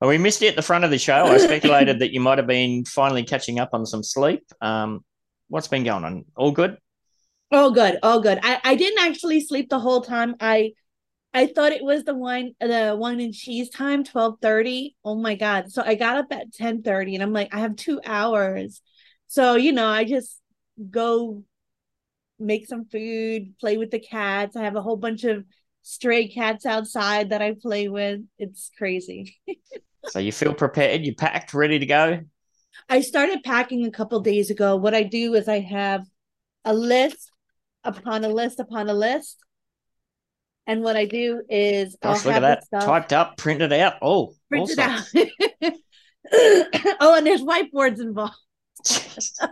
[0.00, 1.24] Well, we missed you at the front of the show.
[1.26, 4.44] I speculated that you might have been finally catching up on some sleep.
[4.60, 5.04] Um,
[5.48, 6.24] what's been going on?
[6.36, 6.78] All good?
[7.52, 8.40] Oh good, oh good.
[8.42, 10.34] I, I didn't actually sleep the whole time.
[10.40, 10.72] I
[11.34, 14.96] I thought it was the wine the wine and cheese time, 12:30.
[15.04, 15.72] Oh my god.
[15.72, 18.80] So I got up at 10:30 and I'm like, I have two hours.
[19.26, 20.40] So, you know, I just
[20.90, 21.42] go
[22.38, 24.56] make some food, play with the cats.
[24.56, 25.44] I have a whole bunch of
[25.82, 28.20] stray cats outside that I play with.
[28.38, 29.36] It's crazy.
[30.06, 31.06] So you feel prepared?
[31.06, 32.20] You packed, ready to go?
[32.90, 34.76] I started packing a couple days ago.
[34.76, 36.04] What I do is I have
[36.62, 37.30] a list
[37.84, 39.43] upon a list upon a list.
[40.66, 42.64] And what I do is Gosh, I'll look at have that.
[42.64, 43.94] stuff Typed up, printed out.
[44.00, 45.02] Oh, printed out.
[46.32, 48.34] oh, and there's whiteboards involved.
[48.84, 49.48] so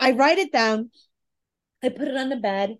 [0.00, 0.90] I write it down.
[1.82, 2.76] I put it on the bed,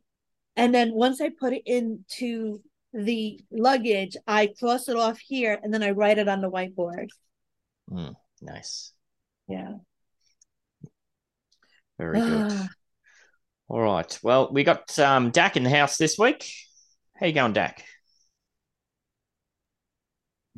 [0.57, 2.61] and then once I put it into
[2.93, 7.09] the luggage, I cross it off here, and then I write it on the whiteboard.
[7.91, 8.93] Mm, nice.
[9.49, 9.73] Yeah.
[11.99, 12.69] Very good.
[13.73, 14.19] All right.
[14.23, 16.47] Well, we got um, Dak in the house this week.
[17.17, 17.83] How you going, Dak?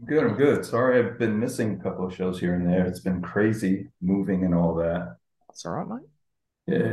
[0.04, 0.64] Good, I'm good.
[0.64, 2.84] Sorry, I've been missing a couple of shows here and there.
[2.84, 5.14] It's been crazy moving and all that.
[5.46, 5.86] That's all right,
[6.66, 6.88] mate.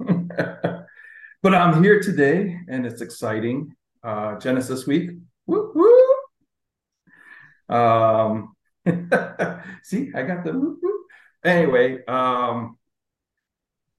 [0.00, 0.80] Yeah.
[1.44, 3.76] but I'm here today and it's exciting.
[4.02, 5.10] Uh, Genesis week.
[5.46, 5.70] Woo
[7.68, 7.76] woo.
[7.76, 8.56] Um,
[9.84, 11.04] see, I got the woo woo.
[11.44, 12.78] Anyway, um,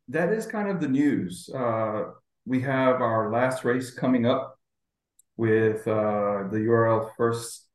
[0.09, 1.49] that is kind of the news.
[1.53, 2.05] Uh,
[2.45, 4.57] we have our last race coming up
[5.37, 7.67] with uh, the URL first,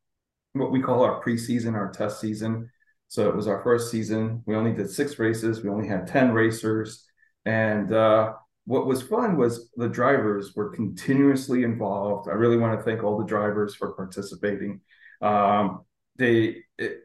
[0.53, 2.71] what we call our preseason, our test season.
[3.09, 4.43] So it was our first season.
[4.47, 5.63] We only did six races.
[5.63, 7.07] We only had 10 racers.
[7.47, 8.35] And uh,
[8.67, 12.29] what was fun was the drivers were continuously involved.
[12.29, 14.83] I really want to thank all the drivers for participating.
[15.23, 15.85] Um,
[16.17, 16.99] they, it,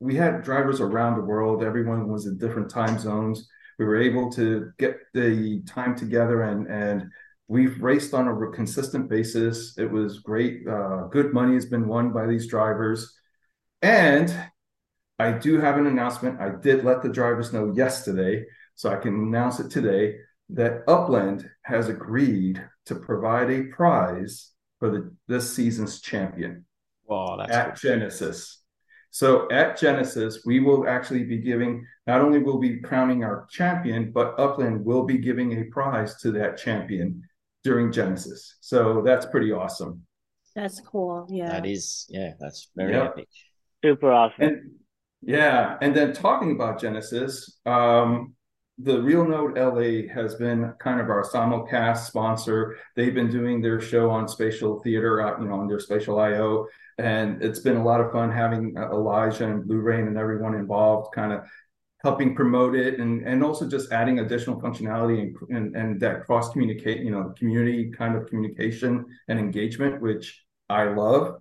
[0.00, 1.62] we had drivers around the world.
[1.62, 3.48] Everyone was in different time zones.
[3.78, 7.10] We were able to get the time together and and
[7.48, 9.76] we've raced on a consistent basis.
[9.78, 10.66] It was great.
[10.66, 13.14] Uh, good money has been won by these drivers,
[13.82, 14.34] and
[15.18, 16.40] I do have an announcement.
[16.40, 20.16] I did let the drivers know yesterday, so I can announce it today
[20.50, 26.64] that Upland has agreed to provide a prize for the this season's champion
[27.06, 28.62] Wow, that's at Genesis.
[29.16, 33.46] So at Genesis, we will actually be giving, not only will we be crowning our
[33.50, 37.22] champion, but Upland will be giving a prize to that champion
[37.64, 38.58] during Genesis.
[38.60, 40.02] So that's pretty awesome.
[40.54, 41.26] That's cool.
[41.30, 41.48] Yeah.
[41.48, 43.04] that is yeah, that's very Yeah.
[43.04, 43.28] epic.
[43.82, 44.44] Super awesome.
[44.44, 44.70] And
[45.22, 48.34] yeah, and then talking about Genesis, um,
[48.78, 52.76] the Real Node LA has been kind of our simulcast sponsor.
[52.94, 56.66] They've been doing their show on Spatial Theater, uh, you know, on their Spatial IO,
[56.98, 60.54] and it's been a lot of fun having uh, Elijah and Blue Rain and everyone
[60.54, 61.46] involved, kind of
[62.02, 66.52] helping promote it, and and also just adding additional functionality and and, and that cross
[66.52, 71.36] communicate, you know, community kind of communication and engagement, which I love,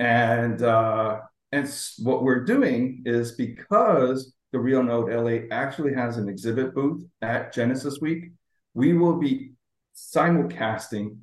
[0.00, 1.20] and uh,
[1.52, 7.04] and what we're doing is because the Real Node LA actually has an exhibit booth
[7.22, 8.30] at Genesis Week,
[8.74, 9.52] we will be
[9.94, 11.18] simulcasting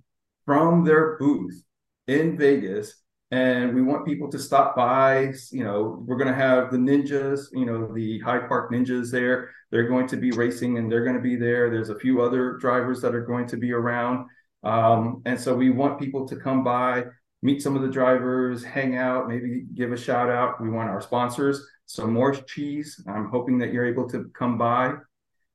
[0.46, 1.64] from their booth
[2.08, 2.96] in Vegas.
[3.32, 5.34] And we want people to stop by.
[5.52, 9.50] You know, we're going to have the ninjas, you know, the Hyde Park ninjas there.
[9.72, 11.72] They're going to be racing and they're going to be there.
[11.72, 14.28] There's a few other drivers that are going to be around.
[14.64, 17.06] Um, and so we want people to come by,
[17.44, 20.62] meet some of the drivers, hang out, maybe give a shout out.
[20.62, 23.04] We want our sponsors, some more cheese.
[23.08, 24.94] I'm hoping that you're able to come by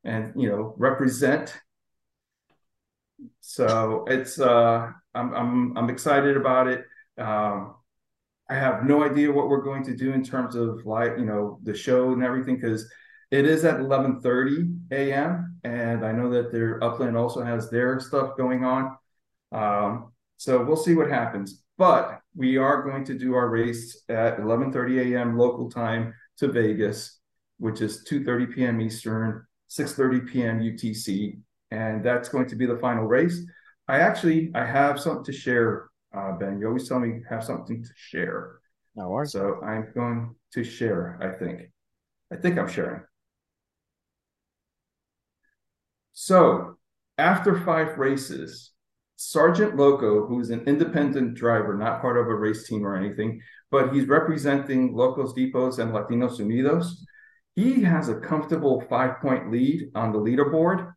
[0.04, 1.58] and you know represent.
[3.40, 6.84] So it's uh, I'm I'm I'm excited about it.
[7.16, 7.74] Um,
[8.50, 11.58] I have no idea what we're going to do in terms of like you know
[11.62, 12.90] the show and everything because
[13.30, 15.58] it is at 11:30 a.m.
[15.64, 18.96] and I know that their Upland also has their stuff going on.
[19.52, 21.62] Um, so we'll see what happens.
[21.78, 25.38] But we are going to do our race at 11:30 a.m.
[25.38, 27.20] local time to Vegas,
[27.58, 28.80] which is 2:30 p.m.
[28.80, 30.60] Eastern, 6:30 p.m.
[30.60, 31.38] UTC,
[31.70, 33.40] and that's going to be the final race.
[33.86, 36.58] I actually I have something to share, uh, Ben.
[36.60, 38.58] You always tell me you have something to share,
[38.96, 39.32] No worries.
[39.32, 41.18] so I'm going to share.
[41.22, 41.70] I think,
[42.32, 43.02] I think I'm sharing.
[46.12, 46.76] So
[47.16, 48.72] after five races,
[49.20, 53.92] Sergeant Loco, who's an independent driver, not part of a race team or anything, but
[53.92, 56.92] he's representing Locos Depots and Latinos Unidos.
[57.56, 60.92] He has a comfortable five point lead on the leaderboard.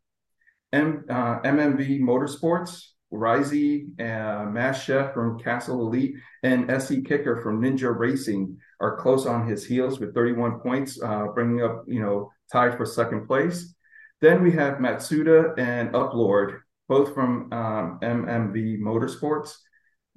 [0.72, 7.60] M, uh, MMV Motorsports, Risey, uh, Mass Chef from Castle Elite, and SE Kicker from
[7.60, 12.32] Ninja Racing are close on his heels with 31 points, uh, bringing up, you know,
[12.52, 13.74] tied for second place.
[14.22, 16.60] Then we have Matsuda and Uplord,
[16.92, 19.56] both from um, MMV Motorsports.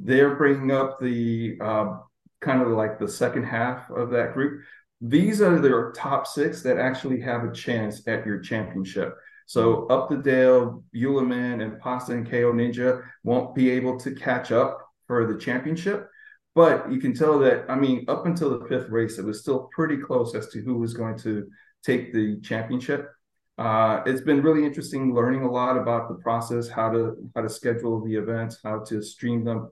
[0.00, 1.98] They're bringing up the uh,
[2.40, 4.64] kind of like the second half of that group.
[5.00, 9.14] These are their top six that actually have a chance at your championship.
[9.46, 14.50] So Up the Dale, Uleman, and Pasta and KO Ninja won't be able to catch
[14.50, 16.08] up for the championship.
[16.56, 19.70] But you can tell that, I mean, up until the fifth race, it was still
[19.72, 21.46] pretty close as to who was going to
[21.84, 23.12] take the championship.
[23.56, 27.48] Uh, it's been really interesting learning a lot about the process, how to how to
[27.48, 29.70] schedule the events, how to stream them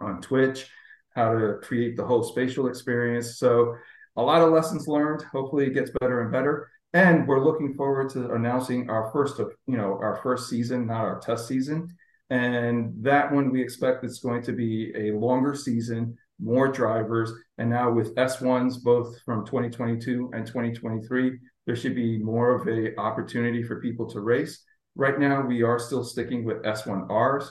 [0.00, 0.68] on Twitch,
[1.14, 3.38] how to create the whole spatial experience.
[3.38, 3.74] So
[4.16, 5.22] a lot of lessons learned.
[5.32, 6.70] Hopefully, it gets better and better.
[6.92, 11.04] And we're looking forward to announcing our first of you know our first season, not
[11.04, 11.88] our test season.
[12.30, 17.70] And that one we expect it's going to be a longer season, more drivers, and
[17.70, 23.62] now with S1s both from 2022 and 2023, there should be more of a opportunity
[23.62, 24.62] for people to race.
[24.96, 27.48] Right now, we are still sticking with S1Rs,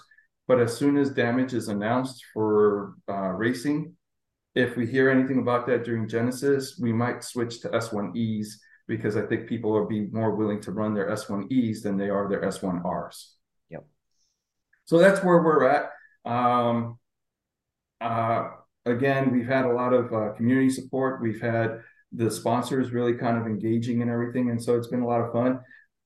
[0.47, 3.95] but as soon as damage is announced for uh, racing,
[4.56, 8.47] if we hear anything about that during Genesis, we might switch to S1Es
[8.88, 12.30] because I think people will be more willing to run their S1Es than they are
[12.30, 13.32] their S1Rs.
[13.69, 13.86] Yep.
[14.86, 15.89] So that's where we're at.
[16.26, 16.99] Um,
[17.99, 18.49] uh,
[18.86, 21.21] again, we've had a lot of uh, community support.
[21.21, 21.80] We've had
[22.13, 25.32] the sponsors really kind of engaging in everything, and so it's been a lot of
[25.32, 25.60] fun.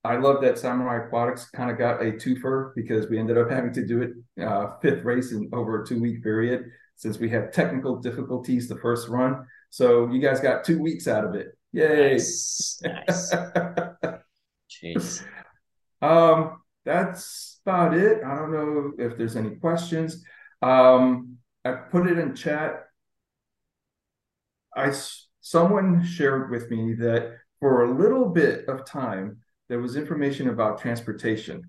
[0.04, 3.72] I love that Samurai Aquatics kind of got a twofer because we ended up having
[3.74, 6.64] to do it uh, fifth race in over a two week period
[6.96, 9.46] since we had technical difficulties the first run.
[9.70, 11.48] So you guys got two weeks out of it.
[11.72, 12.12] Yay!
[12.12, 12.80] Nice.
[12.82, 13.34] nice.
[14.70, 15.24] Jeez.
[16.00, 18.22] Um, that's about it.
[18.24, 20.24] I don't know if there's any questions.
[20.62, 22.84] Um, I put it in chat.
[24.74, 24.92] I
[25.50, 29.38] someone shared with me that for a little bit of time
[29.70, 31.62] there was information about transportation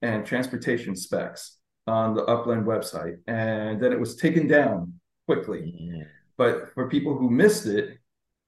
[0.00, 4.94] and transportation specs on the Upland website, and then it was taken down
[5.26, 5.74] quickly.
[5.78, 6.04] Yeah.
[6.38, 7.98] But for people who missed it,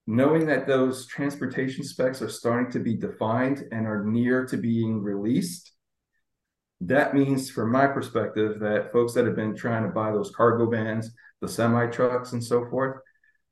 [0.07, 5.03] knowing that those transportation specs are starting to be defined and are near to being
[5.03, 5.73] released,
[6.81, 10.69] that means, from my perspective, that folks that have been trying to buy those cargo
[10.71, 13.01] vans, the semi trucks, and so forth,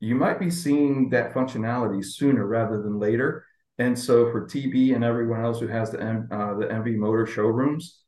[0.01, 3.45] you might be seeing that functionality sooner rather than later.
[3.79, 8.01] And so, for TB and everyone else who has the uh, the MV Motor showrooms,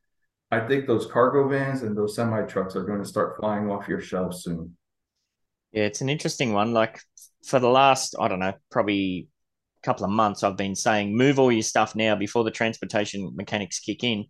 [0.51, 3.89] I think those cargo vans and those semi trucks are going to start flying off
[3.89, 4.77] your shelves soon.
[5.73, 6.73] Yeah, it's an interesting one.
[6.73, 7.01] Like
[7.47, 9.29] for the last, I don't know, probably
[9.83, 13.33] a couple of months, I've been saying move all your stuff now before the transportation
[13.37, 14.25] mechanics kick in.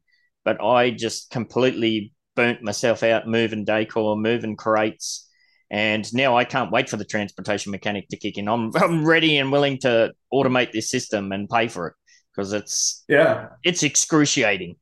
[0.45, 5.28] But I just completely burnt myself out moving decor, moving crates.
[5.71, 8.49] And now I can't wait for the transportation mechanic to kick in.
[8.49, 11.95] I'm I'm ready and willing to automate this system and pay for it
[12.35, 13.49] because it's Yeah.
[13.65, 14.77] it's excruciating.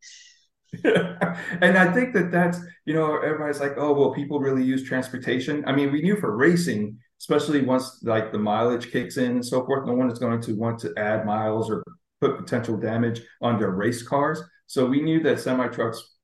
[0.85, 5.65] and I think that that's, you know, everybody's like, oh, well, people really use transportation.
[5.67, 9.65] I mean, we knew for racing, especially once like the mileage kicks in and so
[9.65, 11.83] forth, no one is going to want to add miles or
[12.21, 14.43] put potential damage on their race cars.
[14.67, 16.17] So we knew that semi trucks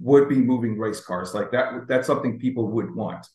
[0.00, 1.86] would be moving race cars like that.
[1.86, 3.26] That's something people would want.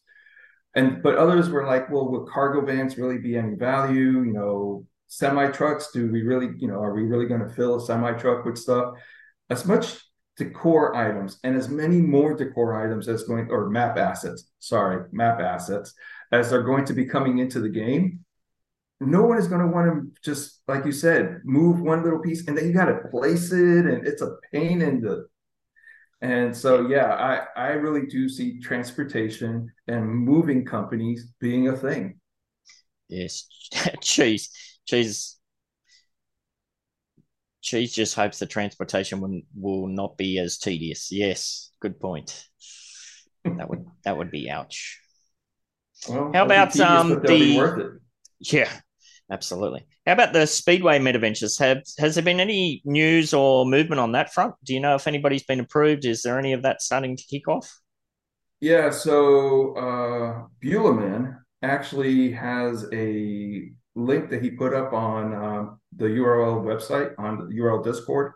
[0.78, 4.22] And but others were like, well, would cargo vans really be any value?
[4.24, 7.78] You know, semi trucks, do we really, you know, are we really going to fill
[7.78, 8.94] a semi truck with stuff?
[9.50, 9.98] As much
[10.38, 15.40] decor items and as many more decor items as going or map assets, sorry, map
[15.40, 15.96] assets
[16.32, 18.24] as they're going to be coming into the game.
[19.00, 22.48] No one is going to want to just like you said, move one little piece
[22.48, 25.26] and then you got to place it, and it's a pain in the.
[26.22, 32.20] And so, yeah, I I really do see transportation and moving companies being a thing.
[33.08, 33.48] Yes,
[34.02, 34.50] cheese,
[34.86, 35.38] cheese,
[37.62, 41.12] cheese just hopes the transportation will, will not be as tedious.
[41.12, 42.46] Yes, good point.
[43.44, 45.00] That would that would be ouch.
[46.10, 47.92] Well, How about, um, but they'll be the- worth it.
[48.40, 48.72] Yeah,
[49.32, 49.86] absolutely.
[50.06, 51.58] How about the Speedway Meta Ventures?
[51.58, 54.56] Have has there been any news or movement on that front?
[54.64, 56.06] Do you know if anybody's been approved?
[56.06, 57.80] Is there any of that starting to kick off?
[58.60, 66.06] Yeah, so uh Buleman actually has a link that he put up on um, the
[66.06, 68.34] URL website on the URL Discord,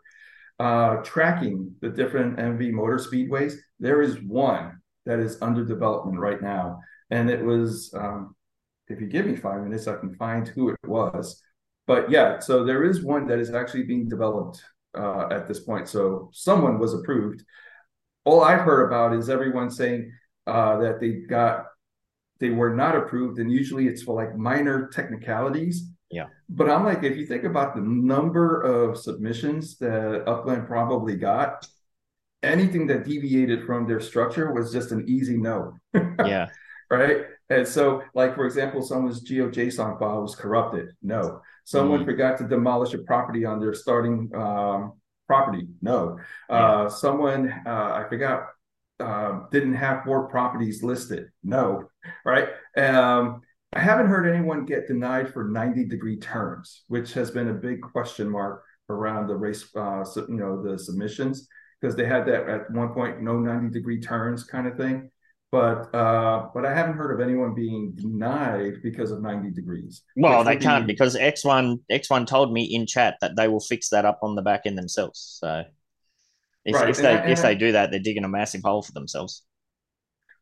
[0.59, 3.53] uh, tracking the different MV motor speedways.
[3.79, 7.93] There is one that is under development right now, and it was.
[7.97, 8.35] Um,
[8.91, 11.41] if you give me five minutes, I can find who it was.
[11.87, 14.63] But yeah, so there is one that is actually being developed
[14.97, 15.87] uh, at this point.
[15.87, 17.43] So someone was approved.
[18.23, 20.11] All I've heard about is everyone saying
[20.47, 21.65] uh, that they got
[22.39, 25.91] they were not approved, and usually it's for like minor technicalities.
[26.09, 26.25] Yeah.
[26.49, 31.67] But I'm like, if you think about the number of submissions that Upland probably got,
[32.43, 35.77] anything that deviated from their structure was just an easy no.
[36.25, 36.49] Yeah,
[36.89, 37.25] right?
[37.51, 40.93] And so, like for example, someone's GeoJSON file was corrupted.
[41.01, 41.41] No.
[41.65, 42.05] Someone Mm.
[42.05, 44.93] forgot to demolish a property on their starting um,
[45.27, 45.67] property.
[45.81, 46.17] No.
[46.49, 48.47] Uh, someone uh, I forgot
[48.99, 51.29] uh, didn't have four properties listed.
[51.43, 51.89] No.
[52.25, 52.47] Right.
[52.77, 53.41] Um,
[53.73, 57.81] I haven't heard anyone get denied for 90 degree turns, which has been a big
[57.81, 61.47] question mark around the race, uh, you know, the submissions
[61.79, 65.09] because they had that at one point, no 90 degree turns kind of thing.
[65.51, 70.01] But uh, but I haven't heard of anyone being denied because of 90 degrees.
[70.15, 73.47] Well, they can't be- because X one X one told me in chat that they
[73.47, 75.37] will fix that up on the back end themselves.
[75.39, 75.63] So
[76.65, 78.93] if, Right, if they I- if they do that, they're digging a massive hole for
[78.93, 79.43] themselves.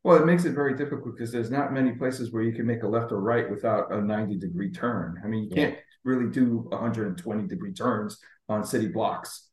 [0.03, 2.83] Well, it makes it very difficult because there's not many places where you can make
[2.83, 5.19] a left or right without a 90 degree turn.
[5.23, 5.69] I mean, you Yeah.
[5.71, 9.49] can't really do 120 degree turns on city blocks.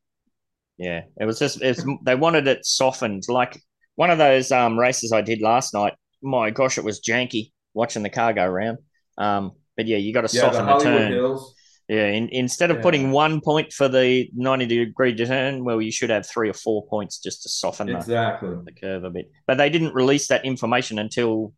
[0.76, 3.60] Yeah, it was just it's, they wanted it softened, like
[3.96, 5.94] one of those um, races I did last night.
[6.22, 8.78] My gosh, it was janky watching the car go around.
[9.18, 11.12] Um, but yeah, you got to Yeah, soften the, Hollywood turn.
[11.12, 11.54] Hills.
[11.88, 12.82] Yeah, in, instead of Yeah.
[12.82, 16.86] putting one point for the ninety degree turn, well, you should have three or four
[16.88, 18.56] points just to soften the, Exactly.
[18.64, 19.30] the curve a bit.
[19.46, 21.52] But they didn't release that information until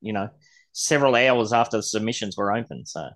[0.00, 0.30] you know
[0.72, 2.86] several hours after the submissions were open.
[2.86, 3.08] So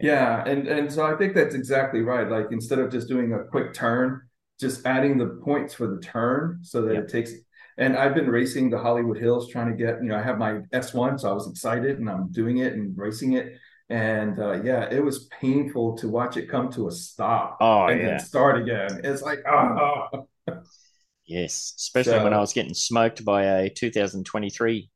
[0.00, 2.28] Yeah, and and so I think that's exactly right.
[2.28, 4.27] Like instead of just doing a quick turn,
[4.58, 7.04] just adding the points for the turn so that Yep.
[7.04, 7.32] it takes.
[7.76, 10.02] And I've been racing the Hollywood Hills, trying to get.
[10.02, 12.96] You know, I have my S1, so I was excited, and I'm doing it and
[12.98, 13.54] racing it.
[13.90, 18.00] And uh, yeah, it was painful to watch it come to a stop oh and
[18.00, 19.00] yeah, then start again.
[19.04, 20.26] It's like, oh,
[21.26, 24.90] yes, especially when I was getting smoked by a 2023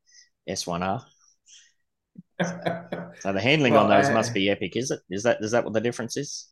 [0.47, 1.05] S1R.
[3.19, 4.99] So the handling on those I- must be epic, is it?
[5.09, 6.47] Is that is that what the difference is,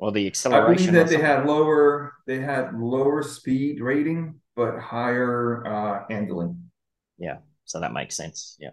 [0.00, 0.90] or the acceleration.
[0.90, 6.70] I believe that they had lower, they had lower speed rating, but higher uh, handling.
[7.18, 8.56] Yeah, so that makes sense.
[8.58, 8.70] Yeah.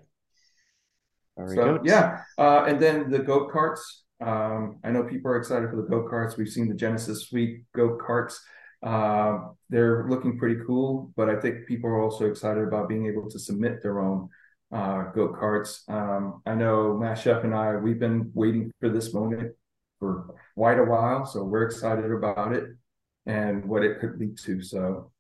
[1.38, 1.86] Very So good.
[1.86, 3.82] yeah, uh, and then the go karts.
[4.20, 6.38] Um, I know people are excited for the go karts.
[6.38, 8.38] We've seen the Genesis Suite go karts.
[8.82, 13.30] Uh, they're looking pretty cool, but I think people are also excited about being able
[13.30, 14.30] to submit their own
[14.72, 15.88] uh, go karts.
[15.90, 19.54] Um, I know Matt Chef and I we've been waiting for this moment
[20.00, 22.66] for quite a while, so we're excited about it
[23.26, 24.62] and what it could lead to.
[24.62, 25.12] So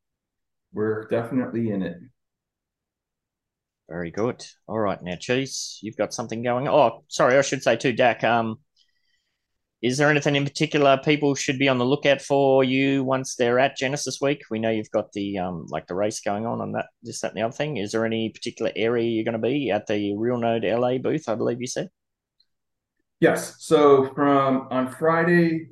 [0.73, 1.97] we're definitely in it.
[3.89, 4.45] Very good.
[4.67, 6.67] All right, now, Cheese, you've got something going.
[6.67, 8.23] Oh, sorry, I should say too, Dak.
[8.23, 8.57] Um,
[9.82, 13.59] is there anything in particular people should be on the lookout for you once they're
[13.59, 14.41] at Genesis Week?
[14.49, 17.30] We know you've got the um, like the race going on and that, this, that,
[17.30, 17.78] and the other thing.
[17.78, 21.30] Is there any particular area you're going to be at the Real Node LA booth?
[21.30, 21.89] I believe you said.
[23.20, 23.55] Yes.
[23.59, 25.70] So from on Friday,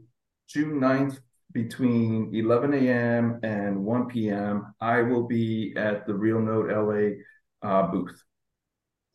[0.48, 1.20] June 9th,
[1.56, 3.40] between 11 a.m.
[3.44, 8.22] and 1 p.m., I will be at the Real Node LA uh, booth.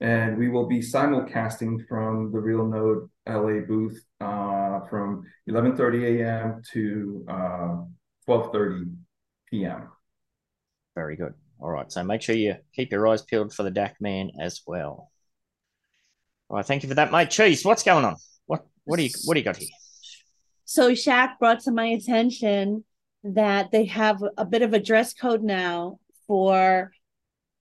[0.01, 6.63] And we will be simulcasting from the Real Node LA booth uh, from 11:30 a.m.
[6.73, 7.77] to uh,
[8.27, 8.95] 12:30
[9.51, 9.89] p.m.
[10.95, 11.35] Very good.
[11.61, 14.63] All right, so make sure you keep your eyes peeled for the Dak man as
[14.67, 15.10] well.
[16.51, 17.31] All right, thank you for that, mate.
[17.31, 18.17] Cheese, what's going on?
[18.47, 19.69] What what do you what do you got here?
[20.65, 22.85] So Shaq brought to my attention
[23.23, 26.91] that they have a bit of a dress code now for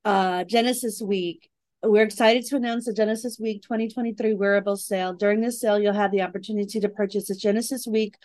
[0.06, 1.52] uh Genesis Week.
[1.84, 5.14] We're excited to announce the Genesis Week 2023 wearable sale.
[5.14, 8.16] During this sale, you'll have the opportunity to purchase a Genesis Week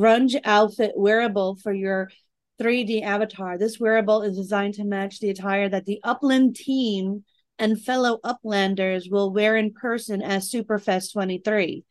[0.00, 2.10] grunge outfit wearable for your
[2.58, 3.58] 3D avatar.
[3.58, 7.24] This wearable is designed to match the attire that the Upland team
[7.58, 11.84] and fellow Uplanders will wear in person at Superfest 23.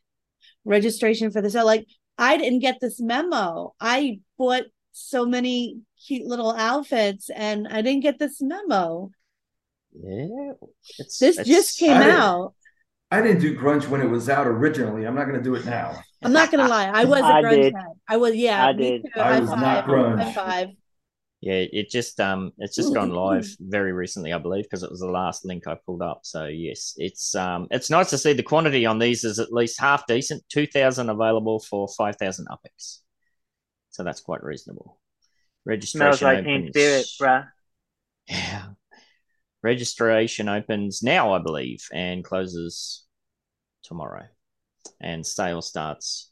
[0.64, 1.86] Registration for the sale, like
[2.18, 3.74] I didn't get this memo.
[3.80, 9.10] I bought so many cute little outfits and I didn't get this memo.
[9.92, 10.52] Yeah,
[10.98, 12.54] it's, This it's- just came I out.
[13.10, 15.06] I didn't do grunge when it was out originally.
[15.06, 16.00] I'm not going to do it now.
[16.22, 16.86] I'm not gonna lie.
[16.92, 17.74] I was a I grunge did.
[17.74, 17.84] head.
[18.08, 18.66] I was yeah.
[18.66, 19.06] I me did.
[19.14, 19.60] I was five.
[19.60, 20.20] not grunge.
[20.22, 20.68] High five.
[21.44, 25.00] Yeah, it just um it's just gone live very recently, I believe, because it was
[25.00, 26.20] the last link I pulled up.
[26.22, 29.78] So yes, it's um it's nice to see the quantity on these is at least
[29.78, 30.42] half decent.
[30.48, 33.00] Two thousand available for five thousand UPX.
[33.90, 34.98] So that's quite reasonable.
[35.66, 36.70] Registration Smells like opens.
[36.70, 37.48] Spirit, bruh.
[38.26, 38.64] Yeah.
[39.62, 43.04] Registration opens now, I believe, and closes
[43.82, 44.24] tomorrow.
[44.98, 46.30] And sale starts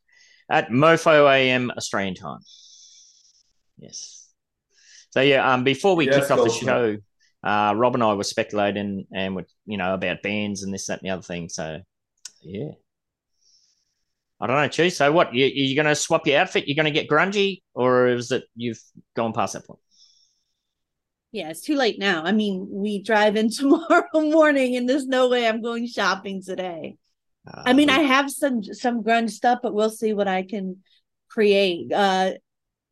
[0.49, 2.41] at Mofo AM Australian time.
[3.77, 4.22] Yes.
[5.13, 6.97] So yeah, um, before we Yes, kicked off the show,
[7.45, 11.01] uh, Rob and I were speculating and with you know about bands and this, that,
[11.01, 11.49] and the other thing.
[11.49, 11.81] So
[12.43, 12.71] yeah.
[14.41, 14.97] I don't know, Cheese.
[14.97, 15.33] So what?
[15.33, 16.67] You, you going to swap your outfit?
[16.67, 18.81] You're going to get grungy, or is it you've
[19.15, 19.79] gone past that point?
[21.31, 22.25] Yeah, it's too late now.
[22.25, 26.97] I mean, we drive in tomorrow morning, and there's no way I'm going shopping today.
[27.47, 30.79] Uh, I mean, I have some some grunge stuff, but we'll see what I can
[31.29, 31.93] create.
[31.93, 32.33] Uh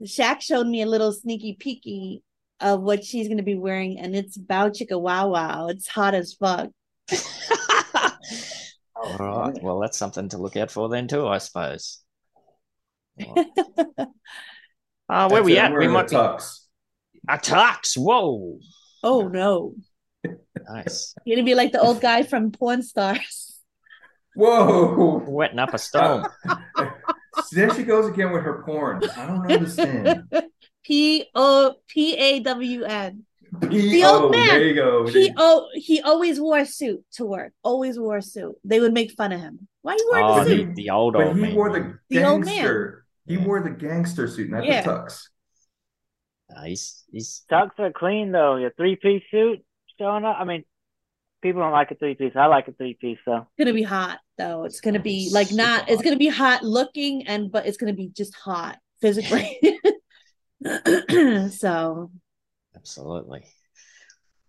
[0.02, 2.22] Shaq showed me a little sneaky peeky
[2.60, 5.68] of what she's gonna be wearing, and it's Bow Chicka Wow Wow.
[5.68, 6.70] It's hot as fuck.
[8.94, 9.62] All right.
[9.62, 12.00] Well, that's something to look out for then too, I suppose.
[13.24, 14.08] All right.
[15.10, 15.72] Uh, where That's we at?
[15.72, 16.60] We wearing a might be tux.
[17.28, 17.98] a tux.
[17.98, 18.60] Whoa.
[19.02, 19.74] Oh no.
[20.72, 21.16] Nice.
[21.24, 23.58] You're gonna be like the old guy from Porn Stars.
[24.36, 25.24] Whoa!
[25.26, 26.28] Wetting up a storm.
[27.52, 29.02] there she goes again with her porn.
[29.16, 30.24] I don't understand.
[30.84, 33.24] P O P A W N.
[33.60, 34.46] The old man.
[34.46, 35.06] There you go.
[35.06, 37.52] He oh he always wore a suit to work.
[37.62, 38.54] Always wore a suit.
[38.64, 39.66] They would make fun of him.
[39.82, 40.74] Why are you wearing Oh, a the, suit?
[40.76, 41.54] the old but old he man.
[41.54, 42.54] wore the The old man.
[42.54, 43.04] gangster.
[43.26, 44.82] He wore the gangster suit, not Yeah.
[44.82, 45.28] the tux.
[46.56, 48.56] Uh, he's he's Tux are clean though.
[48.56, 49.60] Your three piece suit
[49.98, 50.36] showing up.
[50.38, 50.64] I mean,
[51.42, 52.32] people don't like a three piece.
[52.36, 53.46] I like a three piece though.
[53.56, 54.64] It's gonna be hot though.
[54.64, 55.88] It's gonna be like not.
[55.88, 56.04] It's hot.
[56.04, 59.58] gonna be hot looking and but it's gonna be just hot physically.
[61.50, 62.10] so
[62.76, 63.44] absolutely.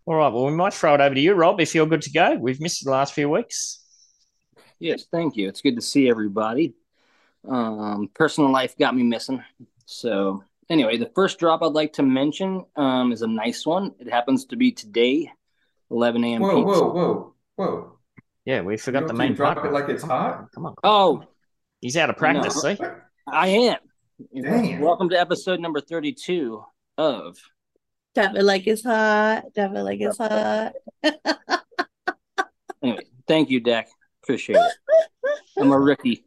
[0.06, 0.34] All right.
[0.34, 2.36] Well, we might throw it over to you, Rob, if you're good to go.
[2.36, 3.82] We've missed the last few weeks.
[4.80, 5.48] Yes, thank you.
[5.48, 6.74] It's good to see everybody.
[7.48, 9.44] Um, personal life got me missing.
[9.86, 13.94] So, anyway, the first drop I'd like to mention um, is a nice one.
[14.00, 15.32] It happens to be today,
[15.92, 16.42] 11 a.m.
[16.42, 16.84] Whoa, pizza.
[16.84, 17.98] whoa, whoa, whoa!
[18.46, 20.48] Yeah, we forgot You the don't main drop it like it's hot.
[20.56, 20.76] Come on.
[20.84, 21.24] Oh,
[21.82, 22.76] He's out of practice, No.
[22.76, 22.82] see?
[23.28, 23.78] I am.
[24.42, 24.80] Damn.
[24.82, 26.64] Welcome to episode number 32
[26.98, 27.38] of.
[28.16, 29.44] tap it like it's hot.
[29.56, 30.74] Tap it like it's hot.
[32.84, 33.90] Anyway, thank you, Dak.
[34.24, 34.72] Appreciate it.
[35.56, 36.26] I'm a Ricky,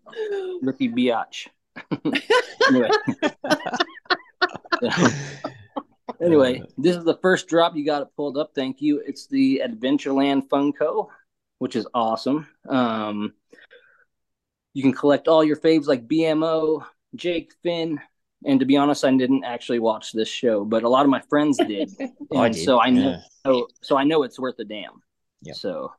[0.62, 1.48] Ricky Biatch.
[2.68, 2.88] anyway.
[6.24, 7.76] anyway, this is the first drop.
[7.76, 8.52] You got it pulled up.
[8.54, 9.02] Thank you.
[9.06, 11.08] It's the Adventureland Funko,
[11.58, 12.46] which is awesome.
[12.68, 13.34] Um,
[14.72, 18.00] you can collect all your faves like BMO, Jake, Finn.
[18.44, 21.20] And to be honest, I didn't actually watch this show, but a lot of my
[21.30, 21.90] friends did.
[22.00, 23.20] I and did, so I know yeah.
[23.46, 25.02] so, so I know it's worth a damn.
[25.42, 25.56] Yep.
[25.56, 25.92] So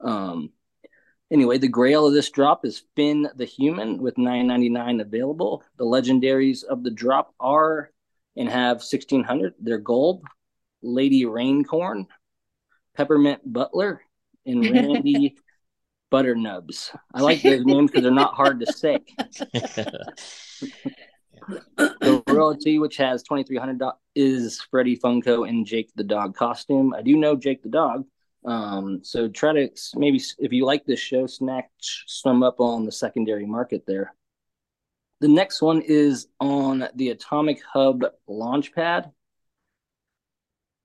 [0.00, 0.50] um
[1.30, 5.62] anyway, the grail of this drop is Finn the Human with 9.99 available.
[5.76, 7.90] The legendaries of the drop are
[8.36, 9.54] and have 1600.
[9.60, 10.22] They're gold,
[10.82, 12.06] Lady Raincorn,
[12.96, 14.02] Peppermint Butler,
[14.46, 15.36] and Randy
[16.10, 16.96] Butternubs.
[17.14, 18.98] I like those names because they're not hard to say.
[21.78, 23.82] The royalty, which has twenty three hundred,
[24.14, 26.94] is Freddie Funko in Jake the Dog costume.
[26.94, 28.04] I do know Jake the Dog,
[28.44, 32.92] um, so try to maybe if you like this show, snatch some up on the
[32.92, 34.14] secondary market there.
[35.22, 39.12] The next one is on the Atomic Hub Launchpad,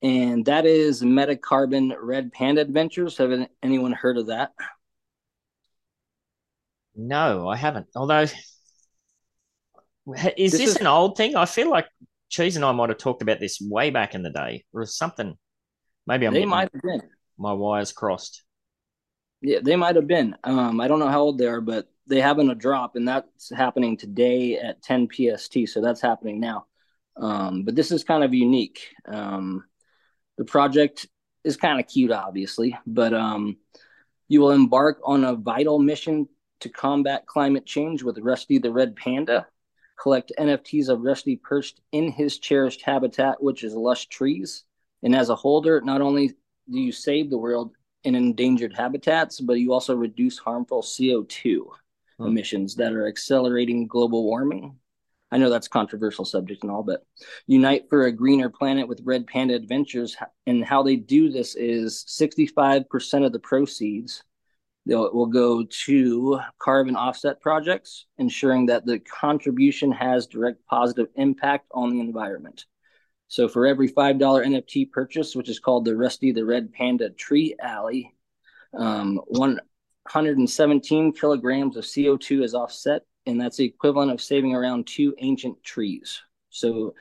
[0.03, 3.17] and that is Metacarbon Red Panda Adventures.
[3.17, 3.31] Have
[3.63, 4.51] anyone heard of that?
[6.95, 7.88] no, I haven't.
[7.95, 8.21] Although,
[10.38, 11.35] is This this, is- an old thing?
[11.35, 11.88] I feel like
[12.29, 15.35] Cheese and I might have talked about this way back in the day, or something.
[16.05, 17.01] Maybe I'm they might have been.
[17.39, 18.43] my wires crossed.
[19.41, 20.35] Yeah, they might have been.
[20.43, 23.49] Um, I don't know how old they are, but they haven't a drop, and that's
[23.55, 25.68] happening today at 10 PST.
[25.68, 26.66] So that's happening now.
[27.18, 28.93] Um, but this is kind of unique.
[29.05, 29.66] Um,
[30.38, 31.08] the project
[31.43, 33.58] is kind of cute, obviously, but um,
[34.28, 36.28] you will embark on a vital mission
[36.60, 39.47] to combat climate change with Rusty the Red Panda.
[40.01, 44.64] Collect NFTs of Rusty perched in his cherished habitat, which is lush trees.
[45.03, 46.34] And as a holder, not only
[46.70, 47.72] do you save the world
[48.03, 51.68] in endangered habitats, but you also reduce harmful CO2
[52.20, 52.28] Hmm.
[52.28, 54.78] emissions that are accelerating global warming.
[55.30, 57.05] I know that's controversial subject and all, but
[57.47, 60.15] unite for a greener planet with Red Panda Adventures.
[60.45, 64.24] And how they do this is 65% of the proceeds
[64.86, 71.91] they'll, go to carbon offset projects, ensuring that the contribution has direct positive impact on
[71.91, 72.65] the environment.
[73.28, 77.55] So for every $5 NFT purchase, which is called the Rusty the Red Panda Tree
[77.61, 78.15] Alley,
[78.74, 79.20] um,
[80.08, 85.64] 117 kilograms of CO2 is offset, and that's the equivalent of saving around two ancient
[85.64, 86.22] trees.
[86.49, 86.95] So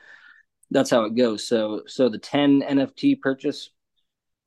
[0.71, 1.47] that's how it goes.
[1.47, 3.71] So so the 10 NFT purchase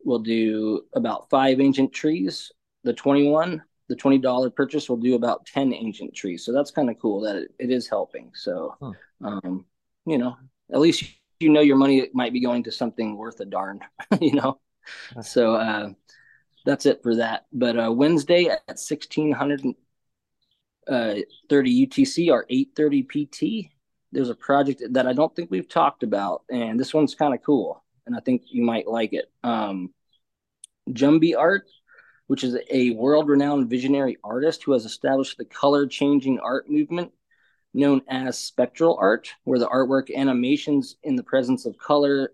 [0.04, 2.52] will do about five ancient trees.
[2.84, 6.44] The 21, the $20 purchase will do about 10 ancient trees.
[6.44, 8.30] So that's kind of cool that it, it is helping.
[8.34, 8.94] So Huh.
[9.22, 9.66] um,
[10.06, 10.36] you know,
[10.72, 11.04] at least
[11.40, 13.80] you know your money might be going to something worth a darn,
[14.20, 14.60] you know.
[15.20, 15.90] So uh
[16.64, 17.46] that's it for that.
[17.52, 19.62] But uh Wednesday at 1600
[20.88, 21.14] uh
[21.48, 23.70] 30 UTC or 830 PT,
[24.12, 27.42] there's a project that I don't think we've talked about, and this one's kind of
[27.42, 29.30] cool, and I think you might like it.
[29.42, 29.92] Um
[30.90, 31.68] Jumby Art,
[32.26, 37.12] which is a world-renowned visionary artist who has established the color-changing art movement
[37.74, 42.32] known as spectral art, where the artwork animations in the presence of color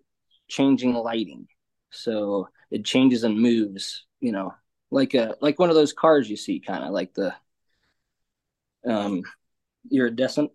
[0.48, 1.46] changing lighting.
[1.90, 4.54] So it changes and moves, you know,
[4.90, 7.34] like a like one of those cars you see, kind of like the
[8.86, 9.22] um
[9.90, 10.50] iridescent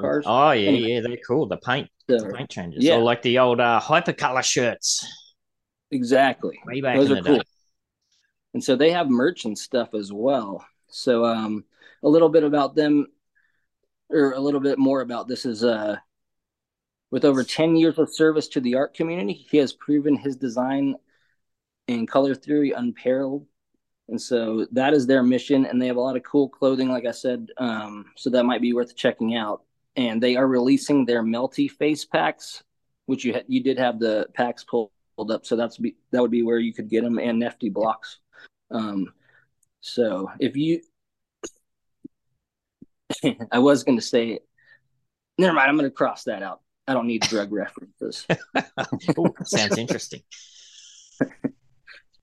[0.00, 0.24] cars.
[0.26, 0.88] Oh yeah, Anyway.
[0.92, 1.46] yeah, they're cool.
[1.46, 2.94] The paint, So, the paint changes, yeah.
[2.96, 5.06] or like the old uh, hypercolor shirts.
[5.90, 6.58] Exactly.
[6.66, 7.38] Way back Those in are the cool.
[7.38, 7.44] day.
[8.54, 10.64] And so they have merch and stuff as well.
[10.88, 11.64] So um
[12.02, 13.06] a little bit about them
[14.10, 15.96] or a little bit more about this is uh
[17.10, 20.96] with over 10 years of service to the art community, he has proven his design
[21.88, 23.46] and color theory unparalleled.
[24.08, 25.64] And so that is their mission.
[25.64, 27.50] And they have a lot of cool clothing, like I said.
[27.56, 29.62] Um, so that might be worth checking out.
[29.96, 32.62] And they are releasing their melty face packs,
[33.06, 35.46] which you ha- you did have the packs pulled up.
[35.46, 38.18] So that's be that would be where you could get them and nifty blocks.
[38.70, 39.12] Um,
[39.80, 40.80] so if you,
[43.52, 44.40] I was going to say,
[45.38, 45.68] never mind.
[45.68, 46.60] I'm going to cross that out.
[46.86, 48.26] I don't need drug references.
[49.18, 50.22] Ooh, sounds interesting.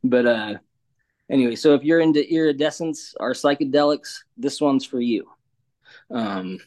[0.04, 0.54] But uh
[1.30, 5.30] anyway, so if you're into iridescence or psychedelics, this one's for you.
[6.10, 6.60] Um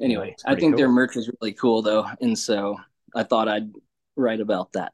[0.00, 2.76] anyway, I pretty think their merch is really cool though, and so
[3.14, 3.72] I thought I'd
[4.16, 4.92] write about that.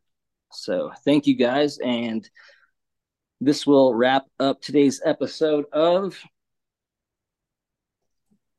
[0.53, 2.29] So thank you guys, and
[3.41, 6.17] this will wrap up today's episode of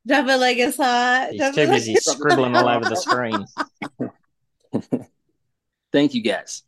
[0.07, 1.31] Double leg is hot.
[1.31, 3.45] He's Double too busy scribbling all over the screen.
[5.91, 6.63] Thank you guys.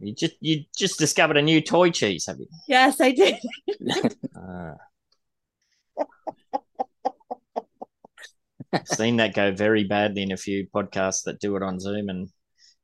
[0.00, 2.46] You just you just discovered a new toy cheese, have you?
[2.68, 3.36] Yes, I did.
[4.36, 4.74] Uh,
[8.86, 12.28] seen that go very badly in a few podcasts that do it on Zoom, and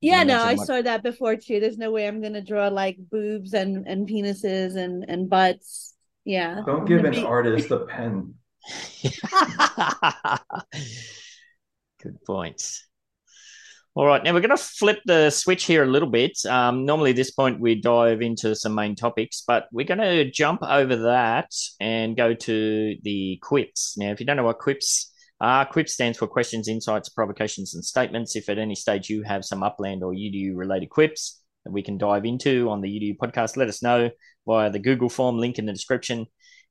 [0.01, 1.59] Yeah, no, I what- saw that before too.
[1.61, 5.95] There's no way I'm gonna draw like boobs and and penises and and butts.
[6.25, 6.63] Yeah.
[6.65, 8.35] Don't give an be- artist a pen.
[12.03, 12.87] Good points.
[13.97, 16.39] All right, now we're going to flip the switch here a little bit.
[16.47, 20.31] Um, normally, at this point, we dive into some main topics, but we're going to
[20.31, 23.97] jump over that and go to the quips.
[23.99, 27.85] Now, if you don't know what quips are, quip stands for questions, insights, provocations, and
[27.85, 28.37] statements.
[28.37, 31.99] If at any stage you have some upland or UDU related quips that we can
[31.99, 34.09] dive into on the UDU podcast, let us know
[34.47, 36.27] via the Google form link in the description.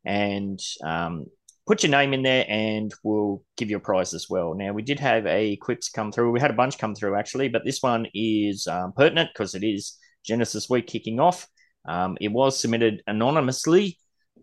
[0.06, 1.26] And um,
[1.70, 4.56] put your name in there and we'll give you a prize as well.
[4.56, 6.32] Now, we did have a quips come through.
[6.32, 9.64] We had a bunch come through actually, but this one is um, pertinent because it
[9.64, 9.96] is
[10.26, 11.48] Genesis Week kicking off.
[11.88, 14.00] Um, it was submitted anonymously,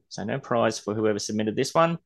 [0.08, 1.98] so no prize for whoever submitted this one.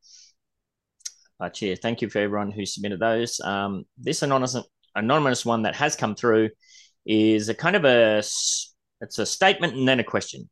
[1.38, 3.40] But yeah, thank you for everyone who submitted those.
[3.40, 4.56] Um, this anonymous
[4.94, 6.48] anonymous one that has come through
[7.04, 8.22] is a kind of a
[9.02, 10.48] it's a statement and then a question.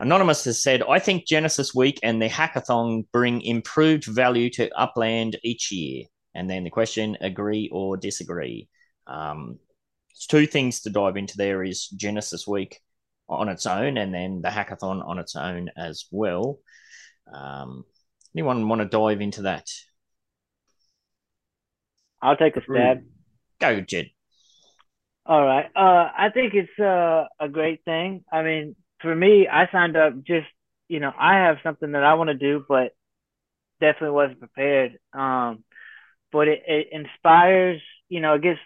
[0.00, 5.36] Anonymous has said, I think Genesis Week and the hackathon bring improved value to Upland
[5.42, 6.04] each year.
[6.34, 8.68] And then the question, agree or disagree.
[9.08, 9.58] Um,
[10.10, 12.80] it's two things to dive into there is Genesis Week
[13.28, 16.60] on its own and then the hackathon on its own as well.
[17.32, 17.84] Um,
[18.34, 19.66] anyone want to dive into that?
[22.22, 23.02] I'll take a stab.
[23.60, 24.10] Go, Jed.
[25.26, 25.66] All right.
[25.76, 28.24] Uh, I think it's uh, a great thing.
[28.32, 30.46] I mean, for me, I signed up just,
[30.88, 32.94] you know, I have something that I want to do, but
[33.80, 34.98] definitely wasn't prepared.
[35.12, 35.64] Um,
[36.32, 38.60] but it, it inspires, you know, it gets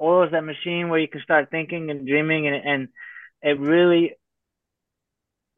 [0.00, 2.88] oils that machine where you can start thinking and dreaming and, and
[3.42, 4.14] it really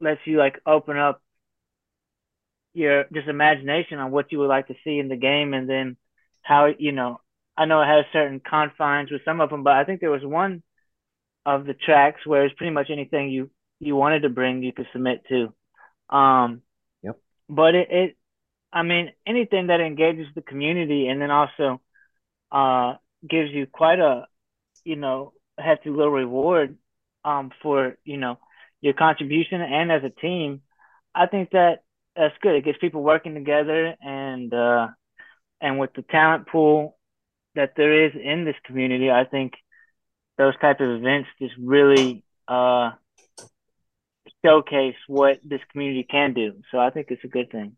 [0.01, 1.23] lets you like open up
[2.75, 5.97] your just imagination on what you would like to see in the game and then
[6.43, 7.21] how, you know,
[7.57, 10.25] I know it has certain confines with some of them, but I think there was
[10.25, 10.63] one
[11.47, 13.51] of the tracks where it's pretty much anything you
[13.81, 15.53] you wanted to bring you could submit to.
[16.15, 16.63] Um,
[17.03, 17.19] Yep.
[17.49, 18.17] But it, it,
[18.73, 21.81] I mean, anything that engages the community and then also
[22.51, 22.95] uh
[23.29, 24.27] gives you quite a,
[24.85, 26.77] you know, hefty little reward
[27.25, 28.39] um for you know
[28.81, 30.63] your contribution and as a team.
[31.15, 31.81] I think that
[32.17, 32.55] that's good.
[32.57, 34.89] It gets people working together and uh
[35.61, 36.97] and with the talent pool
[37.55, 39.55] that there is in this community, I think
[40.37, 42.93] those type of events just really uh,
[44.45, 46.55] showcase what this community can do.
[46.71, 47.77] So I think it's a good thing.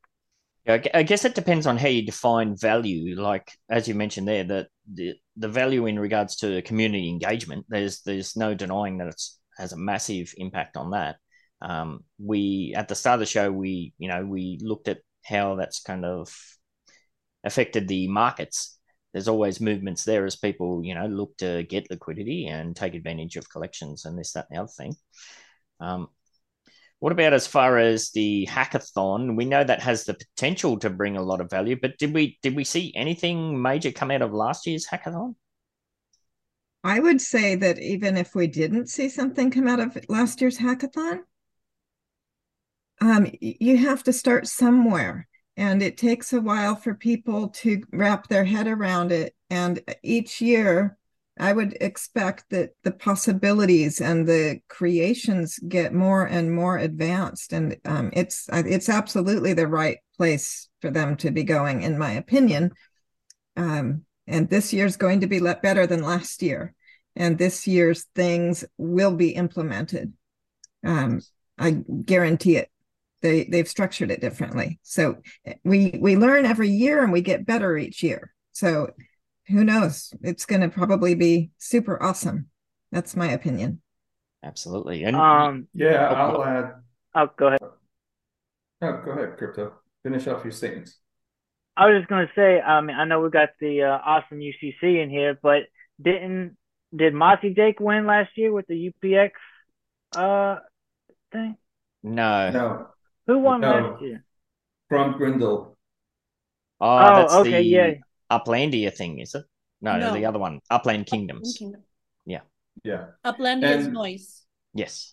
[0.66, 3.18] Yeah, I guess it depends on how you define value.
[3.18, 8.02] Like as you mentioned there, that the the value in regards to community engagement, there's
[8.02, 11.16] there's no denying that it's has a massive impact on that.
[11.62, 15.56] Um, we at the start of the show, we you know we looked at how
[15.56, 16.34] that's kind of
[17.44, 18.78] affected the markets.
[19.12, 23.36] There's always movements there as people you know look to get liquidity and take advantage
[23.36, 24.94] of collections and this that and the other thing.
[25.80, 26.08] Um,
[27.00, 29.34] what about as far as the hackathon?
[29.34, 32.38] We know that has the potential to bring a lot of value, but did we
[32.42, 35.34] did we see anything major come out of last year's hackathon?
[36.84, 40.58] I would say that even if we didn't see something come out of last year's
[40.58, 41.20] hackathon,
[43.00, 45.26] um, you have to start somewhere,
[45.56, 49.34] and it takes a while for people to wrap their head around it.
[49.48, 50.98] And each year,
[51.38, 57.76] I would expect that the possibilities and the creations get more and more advanced, and
[57.84, 62.72] um, it's it's absolutely the right place for them to be going, in my opinion.
[63.56, 66.74] Um, and this year's going to be better than last year,
[67.16, 70.12] and this year's things will be implemented.
[70.84, 71.20] Um,
[71.58, 72.70] I guarantee it.
[73.22, 75.18] They they've structured it differently, so
[75.64, 78.34] we we learn every year and we get better each year.
[78.52, 78.90] So
[79.50, 80.12] who knows?
[80.22, 82.46] It's going to probably be super awesome.
[82.92, 83.80] That's my opinion.
[84.42, 85.04] Absolutely.
[85.04, 86.74] And Um, Yeah, Oh, I'll add.
[87.14, 87.60] oh, go ahead.
[88.82, 89.74] Oh, go ahead, crypto.
[90.02, 90.96] Finish off your statements.
[91.76, 95.02] I was just gonna say, I mean, I know we got the uh, awesome UCC
[95.02, 95.64] in here, but
[96.00, 96.56] didn't
[96.94, 99.32] did Mossy Jake win last year with the UPX
[100.16, 100.58] uh
[101.32, 101.56] thing?
[102.02, 102.50] no.
[102.50, 102.88] No,
[103.26, 103.70] Who won No.
[103.70, 104.24] last year?
[104.88, 105.76] from Grindle.
[106.80, 107.92] Oh, Oh, that's okay, the yeah.
[108.30, 109.44] Uplandia thing, is it?
[109.80, 110.14] No, no, No.
[110.14, 110.60] the other one.
[110.70, 111.56] Upland Kingdoms.
[111.58, 111.82] Kingdom.
[112.84, 114.42] Yeah, Upland And- is noise.
[114.72, 115.12] Yes.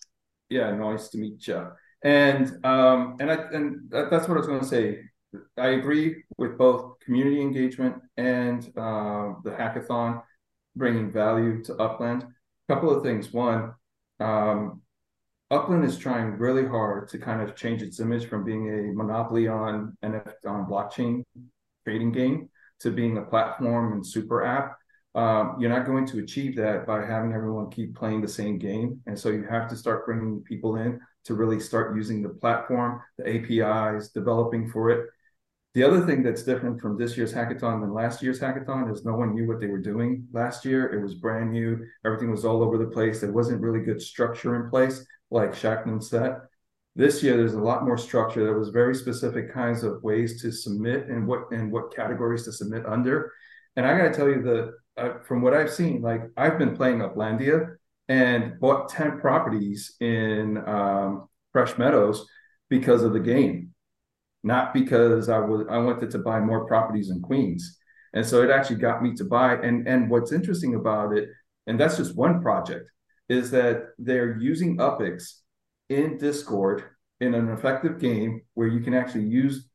[0.50, 0.72] yeah.
[0.76, 1.68] Nice to meet you.
[2.04, 5.00] And um, and I and that, that's what I was going to say.
[5.58, 10.22] I agree with both community engagement and uh, the hackathon
[10.76, 12.24] bringing value to Upland.
[12.24, 13.34] A couple of things.
[13.34, 13.74] One,
[14.22, 14.82] um,
[15.52, 19.48] Upland is trying really hard to kind of change its image from being a monopoly
[19.50, 21.24] on NFT on blockchain
[21.84, 22.50] trading game
[22.80, 24.78] to being a platform and super app.
[25.16, 29.02] Um, you're not going to achieve that by having everyone keep playing the same game,
[29.08, 33.02] and so you have to start bringing people in to really start using the platform,
[33.18, 35.10] the APIs, developing for it.
[35.74, 39.14] The other thing that's different from this year's hackathon than last year's hackathon is no
[39.14, 40.92] one knew what they were doing last year.
[40.92, 41.86] It was brand new.
[42.06, 43.22] Everything was all over the place.
[43.22, 46.38] There wasn't really good structure in place, like Shackman said.
[46.98, 48.44] This year, there's a lot more structure.
[48.44, 52.52] There was very specific kinds of ways to submit and what and what categories to
[52.52, 53.32] submit under.
[53.76, 56.76] And I got to tell you that uh, from what I've seen, like I've been
[56.76, 57.76] playing Uplandia
[58.10, 62.26] and bought ten properties in um, Fresh Meadows
[62.70, 63.74] because of the game
[64.44, 67.78] not because I was I wanted to buy more properties in Queens.
[68.14, 69.56] And so it actually got me to buy.
[69.56, 71.30] And and what's interesting about it,
[71.68, 72.90] and that's just one project,
[73.30, 75.42] is that they're using UpX
[75.90, 76.84] in Discord
[77.20, 79.68] in an effective game where you can actually use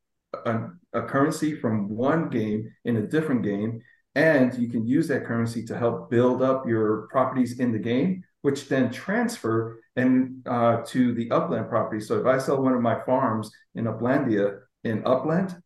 [0.47, 3.81] a, a currency from one game in a different game,
[4.15, 8.23] and you can use that currency to help build up your properties in the game,
[8.43, 12.01] which then transfer and uh, to the upland property.
[12.01, 15.62] So if I sell one of my farms in Uplandia in Upland,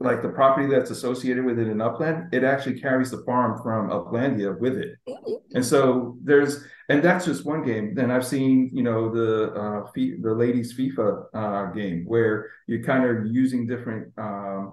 [0.00, 3.90] like the property that's associated with it in Upland, it actually carries the farm from
[3.90, 4.96] Uplandia with it.
[5.54, 7.94] And so there's, and that's just one game.
[7.94, 13.04] Then I've seen, you know, the uh, the ladies FIFA uh, game where you're kind
[13.04, 14.72] of using different um,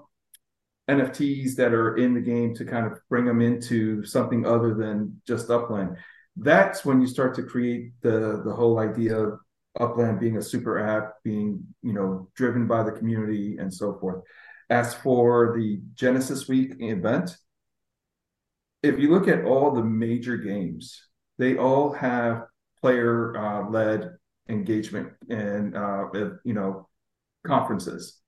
[0.90, 5.22] NFTs that are in the game to kind of bring them into something other than
[5.28, 5.98] just Upland.
[6.38, 9.40] That's when you start to create the the whole idea of
[9.80, 14.24] Upland being a super app, being you know driven by the community and so forth.
[14.70, 17.38] As for the Genesis Week event,
[18.84, 21.02] if you look at all the major games,
[21.38, 22.44] they all have
[22.82, 24.18] player uh, led
[24.50, 26.06] engagement and uh,
[26.44, 26.88] you know
[27.46, 28.20] conferences,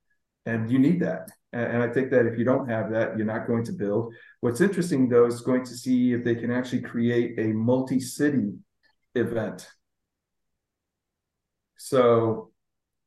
[0.46, 1.30] and you need that.
[1.52, 4.14] And I think that if you don't have that, you're not going to build.
[4.40, 8.52] What's interesting though is going to see if they can actually create a multi-city
[9.14, 9.68] event.
[11.76, 12.52] So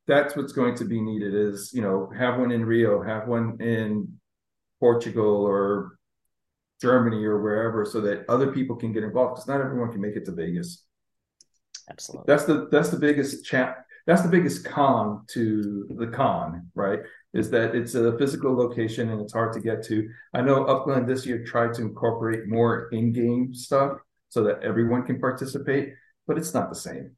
[0.06, 3.60] that's what's going to be needed is, you know, have one in Rio, have one
[3.60, 4.12] in
[4.80, 5.98] Portugal or
[6.80, 10.16] Germany or wherever so that other people can get involved because not everyone can make
[10.16, 10.84] it to Vegas.
[11.90, 12.24] Absolutely.
[12.26, 17.00] That's the that's the biggest chat that's the biggest con to the con, right?
[17.32, 20.08] Is that it's a physical location and it's hard to get to.
[20.34, 23.98] I know Upland this year tried to incorporate more in-game stuff
[24.28, 25.94] so that everyone can participate,
[26.26, 27.12] but it's not the same.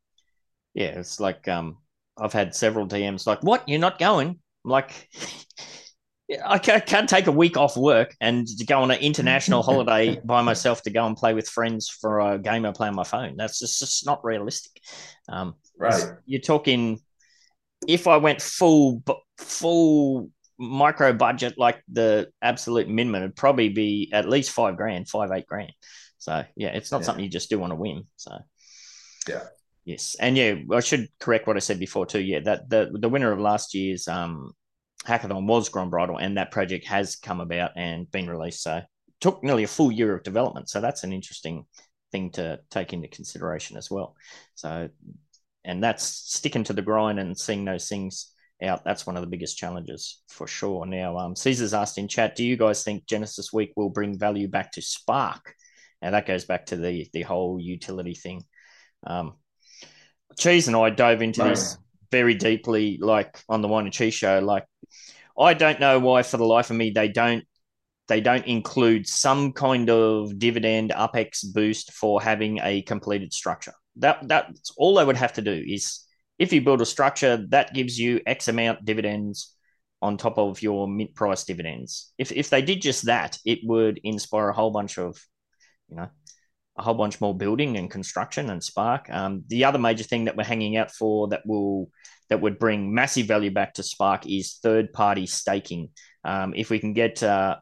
[0.74, 1.78] Yeah, it's like um,
[2.18, 3.68] I've had several DMs like, "What?
[3.68, 4.28] You're not going?"
[4.64, 5.08] I'm like,
[6.44, 10.42] I can't, take a week off work and to go on an international holiday by
[10.42, 13.36] myself to go and play with friends for a game I play on my phone.
[13.36, 14.72] That's just, just not realistic.
[15.28, 16.04] Um, Right.
[16.24, 17.00] You're talking
[17.86, 19.02] if I went full
[19.36, 25.30] full micro budget like the absolute minimum, it'd probably be at least five grand, five
[25.32, 25.72] eight grand.
[26.18, 27.04] So yeah, it's not Yeah.
[27.04, 28.08] something you just do on a whim.
[28.16, 28.38] So
[29.28, 29.44] Yeah.
[29.86, 32.20] Yes, and yeah, I should correct what I said before too.
[32.20, 34.52] Yeah, that the the winner of last year's um
[35.06, 38.62] hackathon was Grand Bridal, and that project has come about and been released.
[38.62, 38.82] So
[39.20, 40.68] took nearly a full year of development.
[40.68, 41.64] So that's an interesting
[42.12, 44.14] thing to take into consideration as well.
[44.54, 44.90] So
[45.64, 48.32] and that's sticking to the grind and seeing those things
[48.62, 48.84] out.
[48.84, 50.86] That's one of the biggest challenges for sure.
[50.86, 54.48] Now, um, Caesar's asked in chat, do you guys think Genesis Week will bring value
[54.48, 55.54] back to Spark?
[56.02, 58.44] and that goes back to the the whole utility thing.
[59.06, 59.34] Um,
[60.38, 61.78] Cheese and I dove into this
[62.10, 64.40] very deeply, like on the Wine and Cheese show.
[64.40, 64.64] Like,
[65.38, 67.44] I don't know why, for the life of me, they don't
[68.08, 73.72] they don't include some kind of dividend UPX boost for having a completed structure.
[73.96, 76.04] That that's all they would have to do is
[76.38, 79.56] if you build a structure that gives you X amount dividends
[80.02, 82.12] on top of your mint price dividends.
[82.18, 85.18] If if they did just that, it would inspire a whole bunch of,
[85.88, 86.08] you know,
[86.78, 89.08] a whole bunch more building and construction and spark.
[89.10, 91.90] Um, the other major thing that we're hanging out for that will
[92.28, 95.90] that would bring massive value back to Spark is third party staking.
[96.24, 97.56] Um, if we can get uh,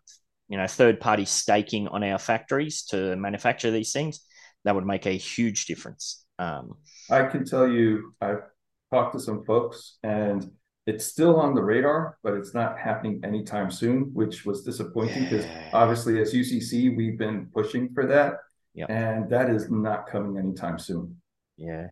[0.49, 4.21] you know third party staking on our factories to manufacture these things,
[4.65, 6.25] that would make a huge difference.
[6.39, 6.75] Um,
[7.11, 8.43] I can tell you, I've
[8.91, 10.51] talked to some folks and
[10.87, 15.45] it's still on the radar, but it's not happening anytime soon, which was disappointing because
[15.47, 15.71] Yeah.
[15.73, 18.35] obviously as UCC, we've been pushing for that.
[18.75, 18.91] Yep.
[18.91, 21.21] And that is not coming anytime soon.
[21.57, 21.89] Yeah.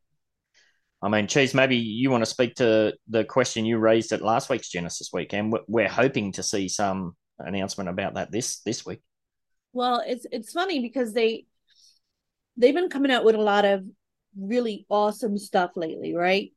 [1.02, 4.48] I mean, Cheese, maybe you want to speak to the question you raised at last
[4.48, 8.86] week's Genesis week, and we're- we're hoping to see some announcement about that this this
[8.86, 9.00] week.
[9.72, 11.46] Well, it's it's funny because they
[12.56, 13.84] they've been coming out with a lot of
[14.38, 16.52] really awesome stuff lately, right?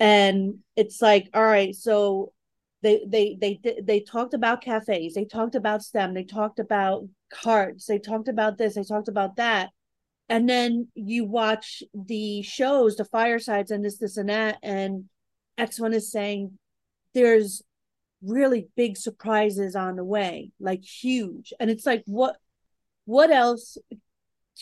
[0.00, 2.32] And it's like, all right, so
[2.84, 7.08] they they they they, they talked about cafes, they talked about STEM, they talked about
[7.32, 9.70] cards, they talked about this, they talked about that.
[10.28, 15.04] And then you watch the shows, the firesides and this, this, and that, and
[15.58, 16.58] X1 is saying
[17.12, 17.62] there's
[18.22, 21.52] really big surprises on the way, like huge.
[21.58, 22.36] And it's like, what
[23.06, 23.78] what else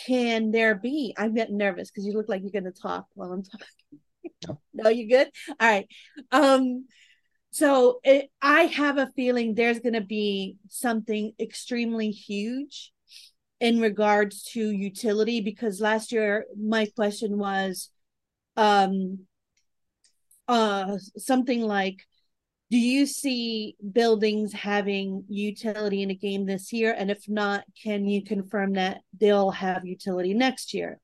[0.07, 1.15] can there be?
[1.19, 4.57] I'm getting nervous because you look like you're gonna talk while I'm talking.
[4.73, 5.29] no, you good?
[5.61, 5.89] All right.
[6.31, 6.87] Um,
[7.53, 12.93] so it, I have a feeling there's gonna be something extremely huge
[13.61, 17.91] in regards to utility because last year my question was
[18.57, 19.21] um
[20.49, 22.07] uh something like
[22.73, 26.95] do you see buildings having utility in a game this year?
[26.97, 30.99] And if not can you confirm that they'll have utility next year?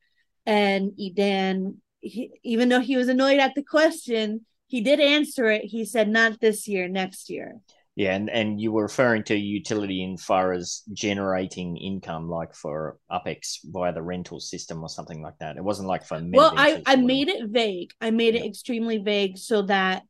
[0.47, 5.65] And Idan he, even though he was annoyed at the question he did answer it.
[5.65, 7.57] He said not this year next year.
[7.97, 12.97] Yeah, and, and you were referring to utility in far as generating income, like for
[13.11, 15.57] UpX via the rental system or something like that.
[15.57, 17.91] It wasn't like for well i i made it vague.
[18.01, 20.05] I made it extremely vague so that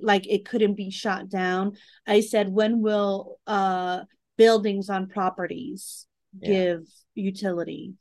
[0.00, 1.76] like it couldn't be shot down.
[2.06, 4.04] I said when will uh
[4.38, 6.06] buildings on properties
[6.40, 6.48] Yeah.
[6.48, 7.94] give utility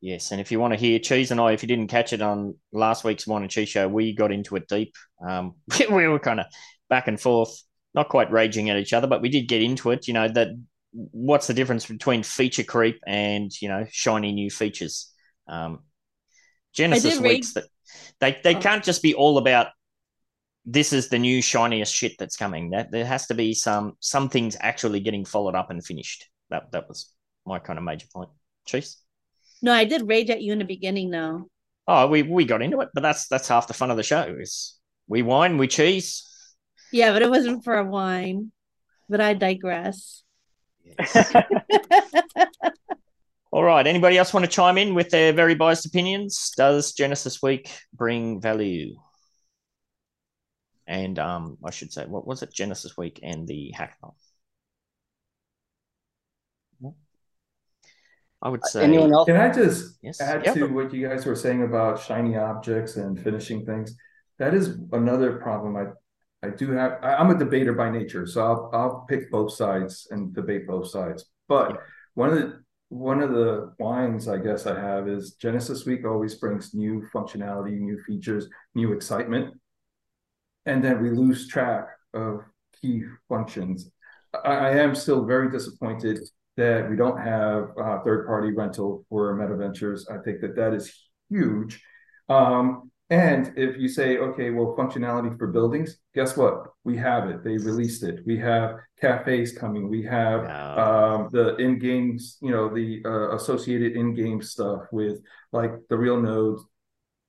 [0.00, 2.22] Yes, and if you want to hear Cheese and I, if you didn't catch it
[2.22, 4.94] on last week's Wine and Cheese show, we got into it deep.
[5.26, 5.54] Um,
[5.90, 6.46] we were kind of
[6.88, 7.60] back and forth,
[7.94, 10.06] not quite raging at each other, but we did get into it.
[10.06, 10.48] You know that
[10.92, 15.12] what's the difference between feature creep and you know shiny new features?
[15.48, 15.80] Um,
[16.72, 17.64] Genesis read- weeks that
[18.20, 18.60] they they Oh.
[18.60, 19.68] can't just be all about
[20.64, 22.70] this is the new shiniest shit that's coming.
[22.70, 26.26] That there has to be some some things actually getting followed up and finished.
[26.50, 27.12] That that was
[27.44, 28.28] my kind of major point.
[28.66, 28.98] Cheese.
[29.62, 31.48] No i did rage at you in the beginning though
[31.90, 34.36] Oh, we we got into it, but that's that's half the fun of the show.
[34.38, 36.22] Is we wine, we cheese.
[36.92, 38.52] yeah but it wasn't for a wine
[39.08, 40.22] but i digress
[43.50, 43.86] All right.
[43.86, 46.52] Anybody else want to chime in with their very biased opinions?
[46.56, 48.94] Does Genesis Week bring value?
[50.86, 52.52] And um, I should say, what was it?
[52.52, 54.12] Genesis Week and the hackathon.
[58.42, 58.84] I would uh, say.
[58.84, 59.26] Anyone else?
[59.26, 60.20] Can I just Yes.
[60.20, 60.54] add Yeah.
[60.54, 63.96] to what you guys were saying about shiny objects and finishing things?
[64.38, 65.76] That is another problem.
[65.76, 65.86] I
[66.40, 67.00] I do have.
[67.02, 70.88] I, I'm a debater by nature, so I'll I'll pick both sides and debate both
[70.88, 71.24] sides.
[71.48, 71.82] But
[72.14, 76.36] one of the one of the wines I guess I have is Genesis Week always
[76.36, 79.54] brings new functionality, new features, new excitement,
[80.64, 82.42] and then we lose track of
[82.80, 83.90] key functions.
[84.32, 86.20] I, I am still very disappointed
[86.58, 90.08] that we don't have uh, third party rental for Meta Ventures.
[90.10, 90.92] I think that that is
[91.30, 91.80] huge.
[92.28, 96.64] Um, and if you say, okay, well, functionality for buildings, guess what?
[96.82, 97.44] We have it.
[97.44, 98.20] They released it.
[98.26, 99.88] We have cafes coming.
[99.88, 100.40] We have
[100.78, 105.20] um, the in games, you know, the uh, associated in game stuff with
[105.52, 106.62] like the real nodes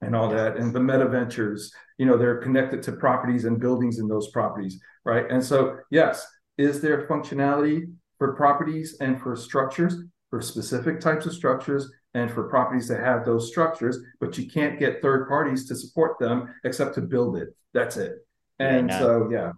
[0.02, 1.72] and all that, and the meta ventures.
[2.00, 5.26] You know, they're connected to properties and buildings in those properties, right?
[5.30, 6.26] And so, yes,
[6.58, 9.96] is there functionality for properties and for structures,
[10.30, 14.80] for specific types of structures, and for properties that have those structures, but you can't
[14.80, 17.50] get third parties to support them except to build it.
[17.74, 18.14] That's it.
[18.60, 19.00] Yeah, And no.
[19.00, 19.52] so, yeah,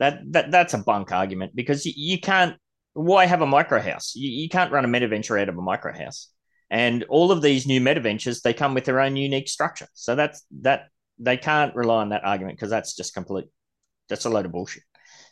[0.00, 2.56] That that that's a bunk argument because you, you can't.
[2.94, 4.14] Why have a micro house?
[4.14, 6.28] You, you can't run a meta venture out of a micro house.
[6.70, 9.88] And all of these new meta ventures, they come with their own unique structure.
[9.94, 10.88] So that's that
[11.18, 13.46] they can't rely on that argument because that's just complete.
[14.08, 14.82] That's a load of bullshit.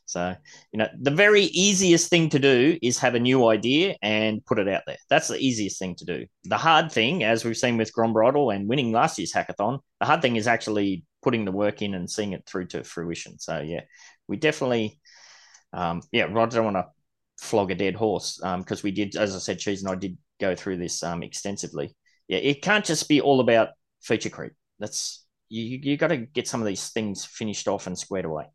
[0.05, 0.35] So,
[0.73, 4.59] you know, the very easiest thing to do is have a new idea and put
[4.59, 4.99] it out there.
[5.09, 6.27] That's the easiest thing to do.
[6.45, 10.07] The hard thing, as we've seen with Grom Bridle and winning last year's hackathon, the
[10.07, 13.39] hard thing is actually putting the work in and seeing it through to fruition.
[13.39, 13.83] So, yeah,
[14.29, 15.01] we definitely,
[15.73, 16.91] um, yeah, Rod, I don't want to
[17.39, 20.19] flog a dead horse because um, we did, as I said, Cheese and I did
[20.41, 21.95] go through this um, extensively.
[22.29, 23.71] Yeah, it can't just be all about
[24.03, 24.53] feature creep.
[24.79, 25.79] That's you.
[25.83, 28.47] You got to get some of these things finished off and squared away.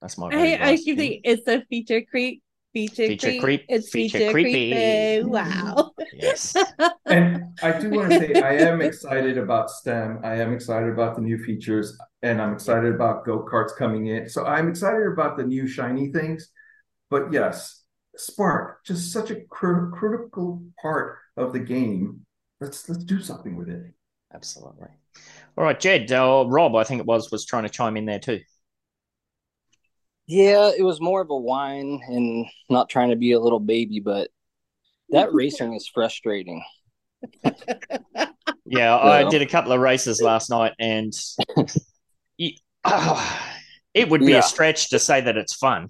[0.00, 0.28] That's my.
[0.28, 2.42] I, I keep thinking it's a feature creep.
[2.72, 3.40] Feature, Feature creep.
[3.40, 4.70] creep, It's feature feature, creepy.
[4.72, 5.24] creepy.
[5.24, 5.92] Wow.
[6.12, 6.56] Yes.
[7.06, 10.20] And I do want to say I am excited about STEM.
[10.24, 14.28] I am excited about the new features, and I'm excited about go karts coming in.
[14.28, 16.50] So I'm excited about the new shiny things.
[17.10, 17.84] But yes,
[18.16, 22.24] Spark, just such a cr- critical part of the game.
[22.60, 23.82] Let's let's do something with it.
[24.32, 24.88] Absolutely.
[25.56, 28.18] All right, Jed, uh, Rob, I think it was, was trying to chime in there
[28.18, 28.40] too.
[30.26, 34.00] Yeah, it was more of a whine and not trying to be a little baby,
[34.00, 34.30] but
[35.10, 36.62] that racing is frustrating.
[38.66, 41.12] Yeah, I did a couple of races last night, and
[42.38, 43.56] you- ah,
[43.92, 44.38] it would be Yeah.
[44.38, 45.88] a stretch to say that it's fun.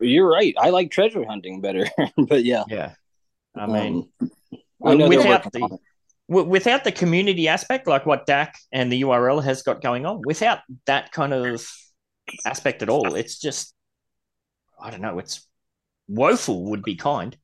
[0.00, 0.54] You're right.
[0.58, 1.86] I like treasure hunting better,
[2.16, 2.64] but yeah.
[2.68, 2.94] Yeah,
[3.54, 5.78] I mean, Um, I without the
[6.28, 6.46] it.
[6.46, 10.58] without the community aspect, like what Dak and the URL has got going on, without
[10.86, 11.64] that kind of
[12.44, 13.74] aspect at all, it's just
[14.82, 15.18] I don't know.
[15.18, 15.46] It's
[16.08, 17.36] woeful, would be kind.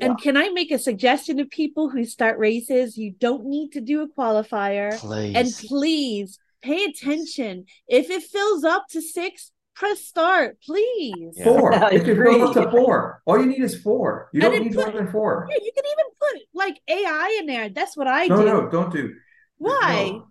[0.00, 2.96] And can I make a suggestion to people who start races?
[2.96, 4.96] You don't need to do a qualifier.
[4.98, 5.34] Please.
[5.34, 7.64] And please pay attention.
[7.88, 11.34] If it fills up to six, press start, please.
[11.36, 11.44] Yeah.
[11.44, 11.72] Four.
[11.84, 13.22] I It can go up to four.
[13.26, 14.28] All you need is four.
[14.32, 15.48] You And don't need put- more than four.
[15.50, 17.68] Yeah, you can even put like AI in there.
[17.70, 18.44] That's what I No, do.
[18.44, 19.14] no, no, don't do.
[19.56, 20.10] Why?
[20.12, 20.28] No.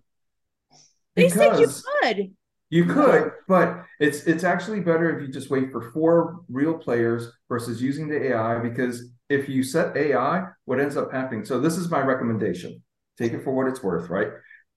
[1.14, 1.66] They said you
[2.02, 2.34] could.
[2.70, 7.30] You could, but it's it's actually better if you just wait for four real players
[7.48, 11.44] versus using the AI because if you set AI, what ends up happening?
[11.44, 12.82] So this is my recommendation.
[13.16, 14.28] Take it for what it's worth, right?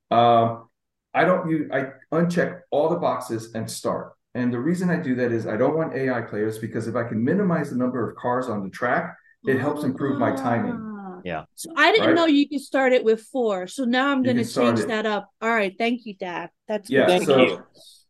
[0.10, 0.70] Um,
[1.14, 4.14] I don't use I uncheck all the boxes and start.
[4.34, 7.04] And the reason I do that is I don't want AI players because if I
[7.04, 10.91] can minimize the number of cars on the track, it helps improve my timing.
[11.22, 11.26] Ah.
[11.26, 11.44] Yeah.
[11.56, 12.16] So I didn't Right?
[12.16, 13.68] know you could start it with four.
[13.68, 14.88] So now I'm going to change it.
[14.90, 15.30] that up.
[15.42, 15.74] All right.
[15.78, 16.50] Thank you, Dad.
[16.68, 17.10] That's Yeah, good.
[17.10, 17.64] Thank so you.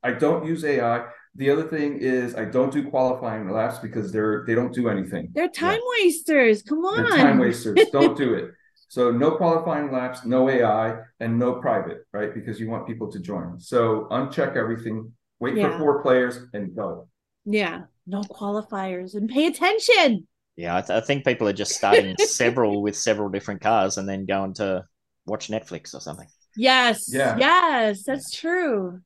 [0.03, 1.07] I don't use AI.
[1.35, 5.29] The other thing is I don't do qualifying laps because they're they don't do anything.
[5.33, 6.61] They're time wasters.
[6.63, 7.03] Come on.
[7.09, 7.77] They're time wasters.
[7.91, 8.51] Don't do it.
[8.89, 12.33] So no qualifying laps, no AI, and no private, right?
[12.33, 13.57] Because you want people to join.
[13.61, 15.71] So uncheck everything, wait Yeah.
[15.71, 17.07] for four players, and go.
[17.45, 17.83] Yeah.
[18.05, 20.27] No qualifiers and pay attention.
[20.61, 24.07] Yeah, I, th- I think people are just starting several with several different cars and
[24.07, 24.83] then going to
[25.25, 26.27] watch Netflix or something.
[26.55, 27.09] Yes.
[27.11, 27.35] Yeah.
[27.37, 28.03] Yes.
[28.03, 29.01] That's true.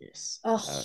[0.00, 0.38] Yes.
[0.44, 0.54] Oh.
[0.68, 0.82] Uh,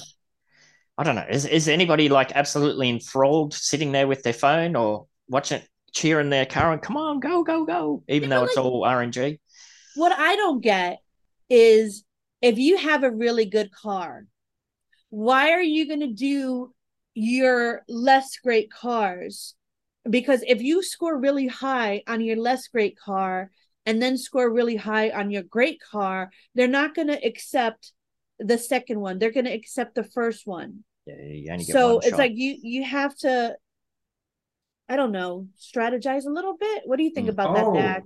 [0.98, 1.26] I don't know.
[1.30, 5.62] Is is anybody like absolutely enthralled sitting there with their phone or watching
[5.94, 8.82] cheering their car and come on, go, go, go, even Yeah, though it's like- all
[8.84, 9.40] RNG?
[9.96, 11.00] what I don't get
[11.50, 12.04] is
[12.42, 14.26] if you have a really good car,
[15.10, 16.74] why are you going to do
[17.14, 19.56] your less great cars?
[20.10, 23.52] Because if you score really high on your less great car
[23.86, 27.94] and then score really high on your great car, they're not going to accept
[28.40, 29.20] the second one.
[29.20, 30.84] They're going to accept the first one.
[31.06, 32.20] Yeah, you only get So it's shot.
[32.20, 33.56] like you you have to
[34.90, 36.84] I don't know, strategize a little bit.
[36.86, 37.34] What do you think Mm.
[37.34, 38.04] about that, Oh, Dak?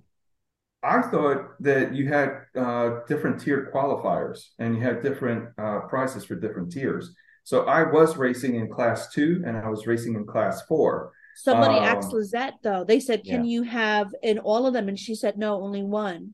[0.84, 6.26] I thought that you had uh, different tiered qualifiers and you had different uh, prices
[6.26, 7.14] for different tiers.
[7.44, 11.12] So I was racing in class two and I was racing in class four.
[11.36, 12.84] Somebody Um, asked Lizette though.
[12.84, 13.50] They said, "Can Yeah.
[13.52, 16.34] you have in all of them?" And she said, "No, only one."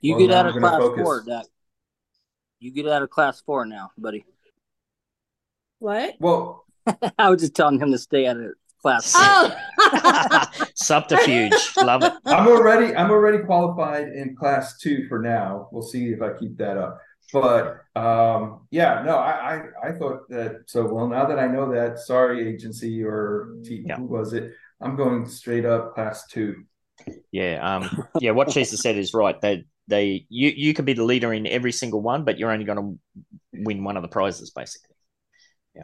[0.00, 1.02] You Well, get out of class focus.
[1.02, 1.46] four, Dak.
[2.60, 4.24] You get out of class four now, buddy.
[5.78, 6.14] What?
[6.18, 6.64] Well,
[7.18, 8.52] I was just telling him to stay out of
[8.82, 9.12] class.
[9.12, 9.22] four.
[9.22, 11.52] Oh, Subterfuge.
[11.78, 12.12] Love it.
[12.26, 15.68] I'm already I'm already qualified in class two for now.
[15.72, 17.00] We'll see if I keep that up.
[17.32, 19.32] But um, yeah, no, I,
[19.82, 23.82] I I thought that so well now that I know that, sorry agency or T,
[23.86, 23.96] Yeah.
[23.96, 24.52] who was it?
[24.80, 26.64] I'm going straight up class two.
[27.30, 28.30] Yeah, um, yeah.
[28.30, 29.38] What Chesa said is right.
[29.40, 32.64] They, they, you, you could be the leader in every single one, but you're only
[32.64, 32.98] going to
[33.62, 34.94] win one of the prizes, basically.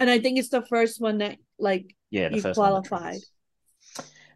[0.01, 3.21] and I think it's the first one that like Yeah, the You first qualified.
[3.21, 3.31] trumps.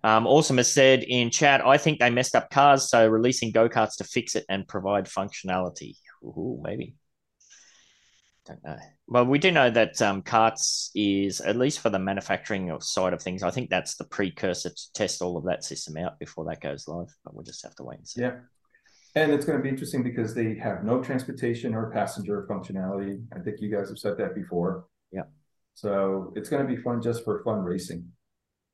[0.05, 3.69] Um, Awesome has said in chat, I think they messed up cars, so releasing go
[3.69, 5.97] karts to fix it and provide functionality.
[6.23, 6.97] Ooh, maybe.
[8.47, 8.77] Don't know.
[9.07, 13.21] Well, we do know that um, carts is at least for the manufacturing side of
[13.21, 13.43] things.
[13.43, 16.89] I think that's the precursor to test all of that system out before that goes
[16.89, 17.09] live.
[17.25, 18.23] But we'll just have to wait and see.
[18.23, 18.37] Yeah.
[19.14, 23.23] And it's going to be interesting because they have no transportation or passenger functionality.
[23.35, 24.87] I think you guys have said that before.
[25.12, 25.25] Yeah.
[25.75, 28.07] So it's going to be fun just for fun racing.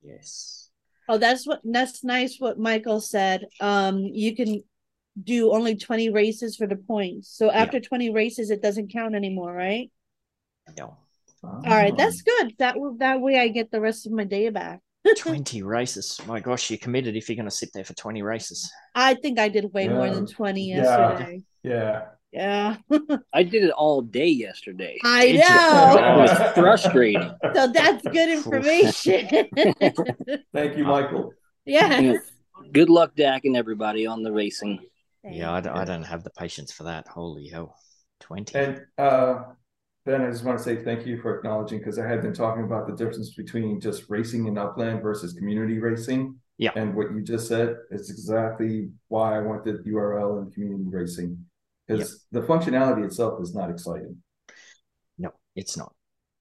[0.03, 0.71] Yes.
[1.09, 3.47] Oh, that's what that's nice what Michael said.
[3.61, 4.63] Um you can
[5.23, 7.29] do only 20 races for the points.
[7.37, 9.91] So after 20 races it doesn't count anymore, right?
[10.77, 10.99] No.
[11.45, 11.49] Oh.
[11.49, 12.55] All right, that's good.
[12.59, 14.81] That will that way I get the rest of my day back.
[15.19, 16.19] 20 races.
[16.27, 18.73] My gosh, you're committed if you're going to sit there for 20 races.
[18.95, 20.77] I think I did way more than 20 Yeah.
[20.77, 21.43] yesterday.
[21.63, 22.03] Yeah.
[22.33, 22.77] Yeah.
[23.33, 24.99] I did it all day yesterday.
[25.05, 25.97] I It just- know.
[25.99, 27.31] It was frustrating.
[27.55, 29.29] So that's good information.
[30.53, 31.33] Thank you, Michael.
[31.67, 32.19] yes.
[32.73, 34.81] Good luck, Dak, and everybody on the racing.
[35.31, 37.09] Yeah, I don't, I don't have the patience for that.
[37.09, 37.77] Holy hell.
[38.21, 38.59] 20.
[38.59, 39.43] And uh,
[40.05, 42.65] Ben, I just want to say thank you for acknowledging because I had been talking
[42.65, 46.37] about the difference between just racing in upland versus community racing.
[46.59, 46.71] Yeah.
[46.77, 51.45] And what you just said is exactly why I wanted URL and community racing
[51.87, 54.23] because the functionality itself is not exciting.
[55.19, 55.93] No, it's not.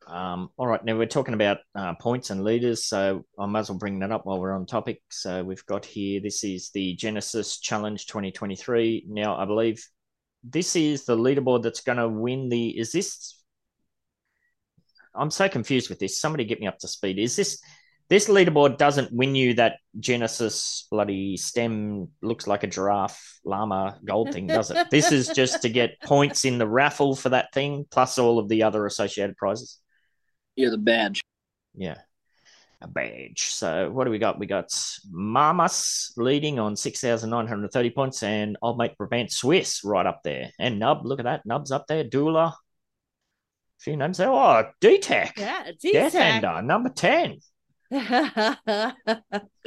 [0.07, 3.69] Um, all right, now we're talking about uh, points and leaders, so I might as
[3.69, 5.01] well bring that up while we're on topic.
[5.09, 9.05] So we've got here this is the Genesis Challenge 2023.
[9.07, 9.85] Now, I believe
[10.43, 12.77] this is the leaderboard that's going to win the.
[12.77, 13.39] Is this?
[15.15, 16.19] I'm so confused with this.
[16.19, 17.19] Somebody get me up to speed.
[17.19, 17.61] Is this
[18.09, 24.33] this leaderboard doesn't win you that Genesis bloody stem looks like a giraffe llama gold
[24.33, 24.89] thing, does it?
[24.91, 28.49] this is just to get points in the raffle for that thing, plus all of
[28.49, 29.79] the other associated prizes.
[30.55, 31.21] You're the badge.
[31.75, 31.97] Yeah.
[32.81, 33.43] A badge.
[33.43, 34.39] So what do we got?
[34.39, 34.69] We got
[35.11, 40.51] Marmas leading on 6,930 points and old mate Brabant Swiss right up there.
[40.59, 41.45] And Nub, look at that.
[41.45, 42.03] Nub's up there.
[42.03, 42.47] Dula.
[42.47, 42.55] A
[43.79, 44.29] few names there.
[44.29, 45.33] Oh, D-Tech.
[45.37, 46.43] Yeah, Death D-Tech.
[46.43, 47.39] Ender, number 10.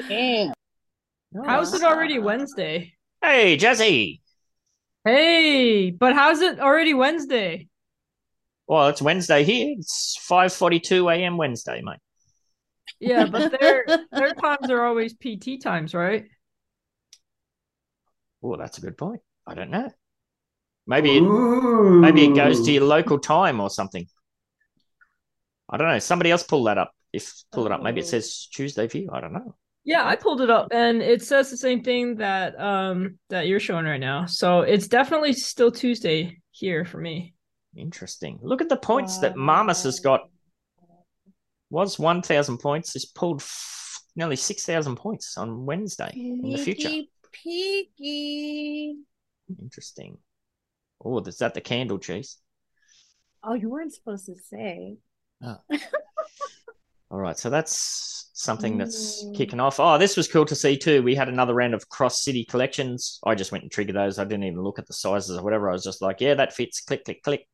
[0.09, 0.53] Damn.
[1.45, 2.95] How's it already Wednesday?
[3.23, 4.21] Hey, Jesse.
[5.05, 7.69] Hey, but how's it already Wednesday?
[8.67, 9.77] Well, it's Wednesday here.
[9.79, 11.37] It's 5.42 a.m.
[11.37, 11.99] Wednesday, mate.
[12.99, 16.25] Yeah, but their their times are always PT times, right?
[18.43, 19.21] Oh, that's a good point.
[19.47, 19.89] I don't know.
[20.87, 24.07] Maybe it, maybe it goes to your local time or something.
[25.69, 25.99] I don't know.
[25.99, 26.93] Somebody else pull that up.
[27.13, 28.11] If pull it up, maybe it Oh.
[28.11, 29.11] says Tuesday for you.
[29.13, 29.57] I don't know.
[29.85, 33.61] Yeah, I pulled it up and it says the same thing that um that you're
[33.61, 34.27] showing right now.
[34.27, 37.35] So it's definitely still Tuesday here for me.
[37.77, 38.39] Interesting.
[38.43, 40.29] Look at the points that Marmas has got.
[41.71, 42.93] Was one thousand points.
[42.93, 46.91] He's pulled f- nearly six thousand points on Wednesday in the future.
[47.47, 48.95] Peeky.
[49.61, 50.19] Interesting.
[51.05, 52.39] Oh, is that the candle cheese?
[53.45, 54.97] Oh, you weren't supposed to say.
[57.11, 59.37] All right, so that's something that's Mm.
[59.37, 59.79] kicking off.
[59.79, 61.03] Oh, this was cool to see too.
[61.03, 63.21] We had another round of cross city collections.
[63.25, 64.19] I just went and triggered those.
[64.19, 65.69] I didn't even look at the sizes or whatever.
[65.69, 66.81] I was just like, yeah, that fits.
[66.81, 67.47] Click, click, click.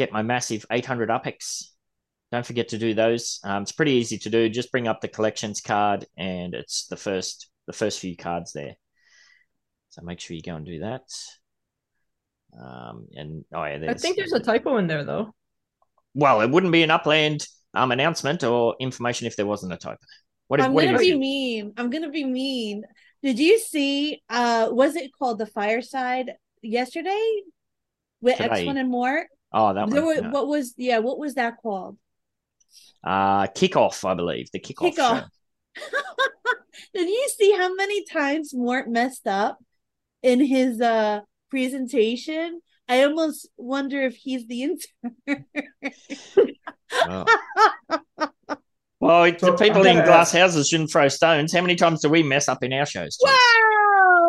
[0.00, 1.64] Get my massive 800 UPX.
[2.32, 3.38] Don't forget to do those.
[3.44, 4.48] Um, it's pretty easy to do.
[4.48, 8.76] Just bring up the collections card, and it's the first the first few cards there.
[9.90, 11.02] So make sure you go and do that.
[12.58, 15.34] Um, and oh yeah, I think there's a typo in there though.
[16.14, 19.98] well, it wouldn't be an upland um announcement or information if there wasn't a typo.
[20.48, 21.74] What, I'm what gonna you be mean.
[21.76, 22.84] I'm gonna be mean.
[23.22, 26.32] Did you see uh was it called the fireside
[26.62, 27.42] yesterday?
[28.22, 28.64] With Today.
[28.64, 29.26] X1 and more?
[29.52, 30.16] Oh, that There one.
[30.16, 30.30] were- no.
[30.30, 31.96] What was yeah, what was that called?
[33.02, 34.48] Uh, kickoff, I believe.
[34.52, 34.94] The kickoff.
[34.94, 35.24] Kickoff.
[35.76, 35.82] show.
[36.94, 39.58] Did you see how many times Mort messed up
[40.22, 41.20] in his uh
[41.50, 42.60] presentation?
[42.88, 45.44] I almost wonder if he's the intern.
[47.06, 47.26] Wow.
[49.02, 51.54] Well, it- the people in glass houses shouldn't throw stones.
[51.54, 53.16] How many times do we mess up in our shows?
[53.24, 53.34] Jace?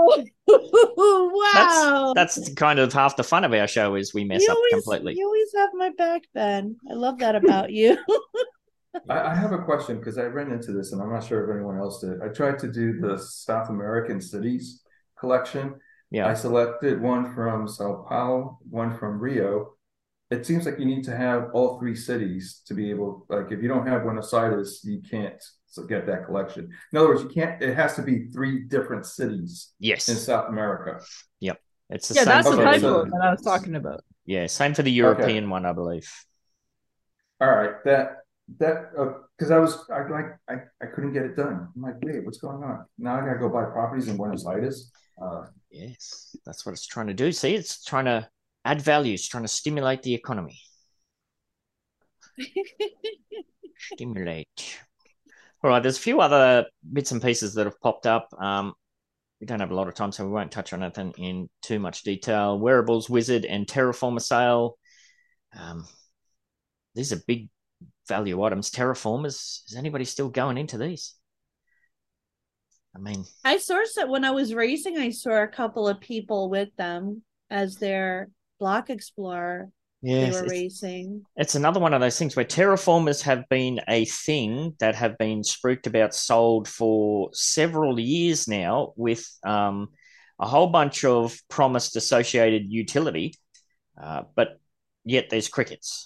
[0.47, 1.31] wow!
[1.33, 2.13] wow!
[2.15, 4.57] That's that's kind of half the fun of our show is we mess you up
[4.57, 5.15] always, completely.
[5.17, 6.77] You always have my back, Ben.
[6.89, 7.97] I love that about you.
[9.09, 11.55] I, I have a question because I ran into this and I'm not sure if
[11.55, 12.21] anyone else did.
[12.21, 14.81] I tried to do the South American cities
[15.19, 15.75] collection.
[16.09, 16.27] Yeah.
[16.27, 19.75] I selected one from Sao Paulo, one from Rio.
[20.31, 23.61] It seems like you need to have all three cities to be able, like, if
[23.61, 25.41] you don't have Buenos Aires, you can't
[25.89, 26.71] get that collection.
[26.91, 30.47] In other words, you can't, it has to be three different cities Yes, in South
[30.49, 31.01] America.
[31.41, 31.59] Yep,
[31.89, 32.37] it's the Yeah, same.
[32.37, 34.03] that's the for Okay, that I was talking about.
[34.25, 36.09] Yeah, same for the European one, I believe.
[37.41, 38.17] All right, that,
[38.59, 41.67] that, uh, because I was, I like, I, I couldn't get it done.
[41.75, 42.85] I'm like, wait, what's going on?
[42.97, 44.91] Now I gotta go buy properties in Buenos Aires.
[45.21, 47.31] Uh, Yes, that's what it's trying to do.
[47.31, 48.29] See, it's trying to
[48.63, 50.59] add values, trying to stimulate the economy.
[53.93, 54.79] Stimulate.
[55.63, 58.29] All right, there's a few other bits and pieces that have popped up.
[58.39, 58.73] Um,
[59.39, 61.79] we don't have a lot of time, so we won't touch on it in, too
[61.79, 62.59] much detail.
[62.59, 64.77] Wearables Wizard and Terraformer sale.
[65.57, 65.87] Um,
[66.95, 67.49] these are big
[68.07, 68.69] value items.
[68.69, 69.61] Terraformers.
[69.67, 71.15] Is anybody still going into these?
[72.95, 74.97] I mean, I sourced it when I was racing.
[74.97, 78.29] I saw a couple of people with them as their
[78.61, 79.69] block explorer.
[80.03, 81.25] yes, they were it's- racing.
[81.35, 85.43] it's another one of those things where terraformers have been a thing that have been
[85.43, 89.89] spooked about sold for several years now with um,
[90.39, 93.33] a whole bunch of promised associated utility
[94.01, 94.59] uh, but
[95.05, 96.05] yet there's crickets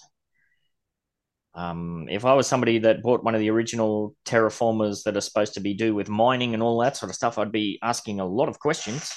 [1.54, 5.54] um, if i was somebody that bought one of the original terraformers that are supposed
[5.54, 8.26] to be do with mining and all that sort of stuff i'd be asking a
[8.26, 9.12] lot of questions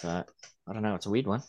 [0.00, 0.08] so
[0.68, 1.42] i don't know it's a weird one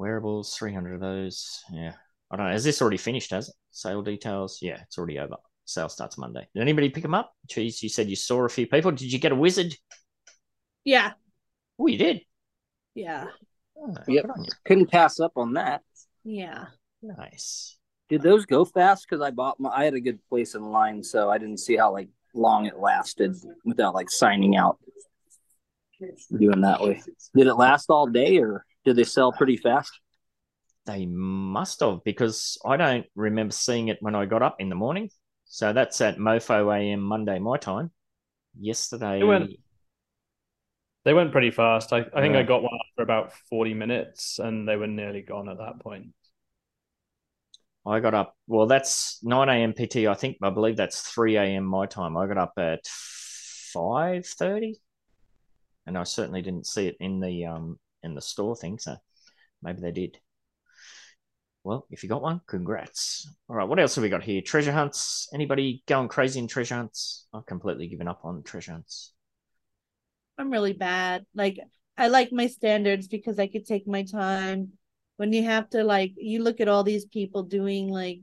[0.00, 1.62] Wearables, 300 of those.
[1.70, 1.92] Yeah.
[2.30, 2.52] I don't know.
[2.54, 3.54] Is this already finished, has it?
[3.70, 4.58] Sale details?
[4.62, 5.36] Yeah, it's already over.
[5.66, 6.48] Sale starts Monday.
[6.54, 7.32] Did anybody pick them up?
[7.48, 8.92] Cheese, you said you saw a few people.
[8.92, 9.76] Did you get a wizard?
[10.84, 11.12] Yeah,
[11.78, 12.22] Oh, you did.
[12.94, 13.26] yeah,
[13.76, 14.24] Oh, Yep.
[14.24, 14.50] good on you.
[14.64, 15.82] Couldn't pass up on that.
[16.24, 16.66] yeah.
[17.02, 17.78] Nice.
[18.08, 19.06] Did those go fast?
[19.08, 21.76] Because I bought my, I had a good place in line, so I didn't see
[21.76, 24.78] how like long it lasted without like signing out.
[26.36, 27.02] Doing that way.
[27.34, 29.92] Did it last all day, or did they sell pretty fast?
[30.86, 34.74] They must have because I don't remember seeing it when I got up in the
[34.74, 35.10] morning.
[35.44, 37.90] So that's at Mofo AM Monday my time.
[38.58, 39.20] Yesterday.
[39.20, 39.50] It went-
[41.04, 41.92] They went pretty fast.
[41.92, 42.40] I, I think Yeah.
[42.40, 46.08] I got one after about 40 minutes and they were nearly gone at that point.
[47.86, 48.36] I got up.
[48.46, 49.72] Well, that's nine a.m.
[49.72, 50.06] PT.
[50.06, 51.64] I think I believe that's three a.m.
[51.64, 52.16] my time.
[52.16, 54.78] I got up at five thirty,
[55.86, 58.78] and I certainly didn't see it in the um in the store thing.
[58.78, 58.96] So
[59.62, 60.18] maybe they did.
[61.62, 63.28] Well, if you got one, congrats.
[63.48, 64.40] All right, what else have we got here?
[64.40, 65.28] Treasure hunts.
[65.34, 67.26] Anybody going crazy in treasure hunts?
[67.34, 69.12] I've completely given up on treasure hunts.
[70.38, 71.26] I'm really bad.
[71.34, 71.58] Like
[71.98, 74.72] I like my standards because I could take my time.
[75.18, 78.20] When you have to like you look at all these people doing like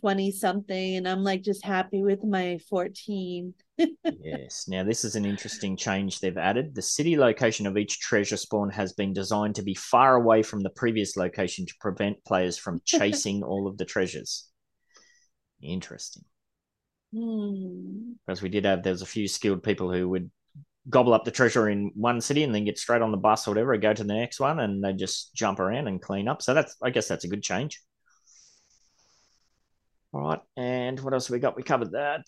[0.00, 3.54] 20 something and I'm like just happy with my 14.
[4.04, 4.66] yes.
[4.68, 6.74] Now, this is an interesting change they've added.
[6.74, 10.62] The city location of each treasure spawn has been designed to be far away from
[10.62, 14.48] the previous location to prevent players from chasing all of the treasures.
[15.62, 16.24] Interesting.
[17.14, 18.12] Hmm.
[18.26, 20.30] Because we did have, there was a few skilled people who would
[20.88, 23.52] gobble up the treasure in one city and then get straight on the bus or
[23.52, 26.42] whatever, and go to the next one, and they just jump around and clean up.
[26.42, 27.80] So that's, I guess, that's a good change.
[30.12, 31.56] All right, and what else have we got?
[31.56, 32.26] We covered that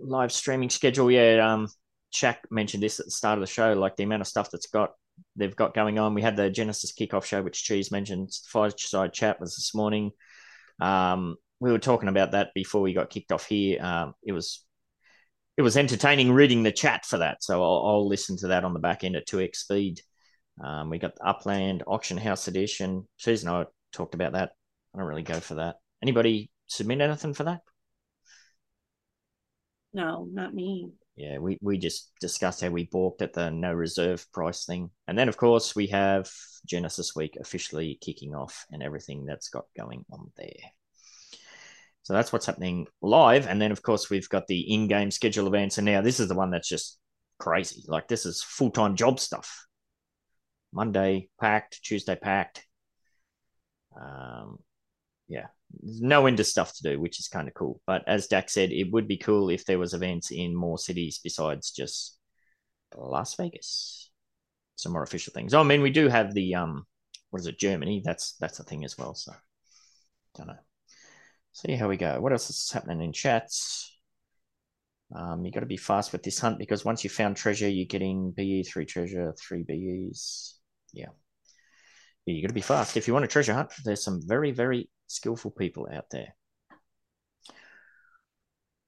[0.00, 1.10] live streaming schedule.
[1.10, 1.68] Yeah, um,
[2.12, 4.66] Shaq mentioned this at the start of the show, like the amount of stuff that's
[4.66, 4.90] got
[5.36, 6.14] they've got going on.
[6.14, 8.32] We had the Genesis kickoff show, which Cheese mentioned.
[8.48, 10.10] Fireside chat was this morning.
[10.80, 13.80] Um, we were talking about that before we got kicked off here.
[13.80, 14.64] Um, it was
[15.56, 18.72] it was entertaining reading the chat for that, so I'll, I'll listen to that on
[18.72, 20.00] the back end at two x speed.
[20.62, 23.06] Um, we got the Upland Auction House Edition.
[23.18, 24.50] Cheese and I talked about that.
[24.94, 25.76] I don't really go for that.
[26.02, 27.60] Anybody submit anything for that?
[29.92, 30.92] No, not me.
[31.16, 34.90] Yeah, we, we just discussed how we balked at the no reserve price thing.
[35.06, 36.30] And then, of course, we have
[36.64, 40.70] Genesis Week officially kicking off and everything that's got going on there.
[42.04, 43.46] So that's what's happening live.
[43.46, 45.76] And then, of course, we've got the in game schedule events.
[45.76, 46.98] And now this is the one that's just
[47.38, 47.82] crazy.
[47.86, 49.66] Like, this is full time job stuff.
[50.72, 52.64] Monday packed, Tuesday packed.
[54.00, 54.58] Um,
[55.28, 55.46] yeah,
[55.82, 57.80] there's no end of stuff to do, which is kind of cool.
[57.86, 61.20] But as Dak said, it would be cool if there was events in more cities
[61.22, 62.18] besides just
[62.96, 64.10] Las Vegas.
[64.76, 65.54] Some more official things.
[65.54, 66.86] Oh, I mean, we do have the um,
[67.30, 68.02] what is it, Germany?
[68.04, 69.14] That's that's a thing as well.
[69.14, 70.58] So, I don't know.
[71.52, 72.20] See how we go.
[72.20, 73.92] What else is happening in chats?
[75.14, 77.86] Um, you got to be fast with this hunt because once you found treasure, you're
[77.86, 80.54] getting BE three treasure, three BEs.
[80.92, 81.08] Yeah.
[82.32, 83.72] You got to be fast if you want a treasure hunt.
[83.84, 86.34] There's some very, very skillful people out there.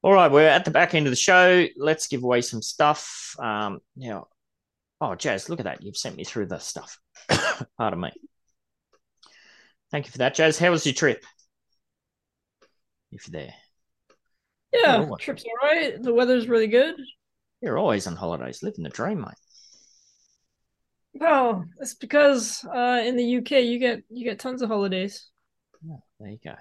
[0.02, 1.66] All right, we're at the back end of the show.
[1.76, 3.36] Let's give away some stuff.
[3.38, 4.26] Um, now,
[5.00, 5.82] oh, Jazz, look at that.
[5.82, 6.98] You've sent me through the stuff.
[7.78, 8.10] Pardon me.
[9.92, 10.58] Thank you for that, Jazz.
[10.58, 11.22] How was your trip?
[13.12, 13.54] If you're there,
[14.72, 15.16] Yeah, Oh.
[15.16, 16.02] trip's all right.
[16.02, 16.96] The weather's really good.
[17.60, 19.34] you're always on holidays, living the dream, mate.
[21.14, 25.28] Well, it's because uh, in the UK you get you get tons of holidays.
[25.86, 26.54] Yeah, there you go.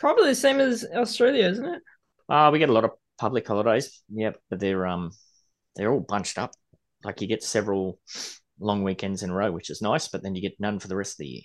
[0.00, 1.82] Probably the same as Australia, isn't it?
[2.28, 4.02] Uh, we get a lot of public holidays.
[4.08, 5.10] Yep, but they're um
[5.76, 6.52] they're all bunched up.
[7.04, 7.98] Like you get several
[8.58, 10.96] long weekends in a row, which is nice, but then you get none for the
[10.96, 11.42] rest of the year.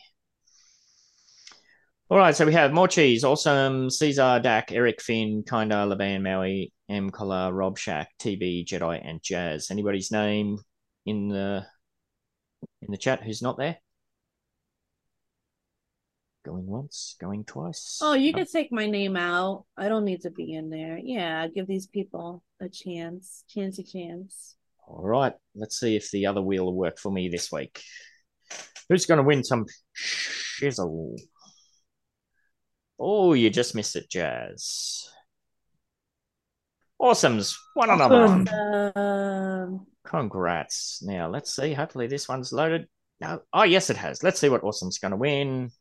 [2.11, 7.11] All right, so we have Morecheese, awesome, Caesar, Dak, Eric Finn, Kinda, Levan, Maui, M.
[7.11, 9.69] Collar, Rob Shack, TB, Jedi, and Jazz.
[9.69, 10.57] Anybody's name
[11.05, 11.67] in the
[12.81, 13.77] in the chat who's not there?
[16.45, 17.99] Going once, going twice.
[18.01, 18.39] Oh, you Nope.
[18.39, 19.65] can take my name out.
[19.77, 20.97] I don't need to be in there.
[20.97, 24.55] Yeah, give these people a chance, chancey chance.
[24.87, 27.81] All right, let's see if the other wheel will work for me this week.
[28.87, 29.65] Who's going to win some
[29.95, 31.15] shizzle?
[32.97, 35.07] Oh, you just missed it, Jazz.
[37.01, 38.45] Awesomes, one on Awesome.
[38.45, 38.93] one.
[38.95, 41.03] Um, Congrats.
[41.03, 41.73] Now let's see.
[41.73, 42.87] Hopefully this one's loaded.
[43.21, 43.41] No.
[43.53, 44.23] Oh yes, it has.
[44.23, 45.71] Let's see what Awesome's going to win.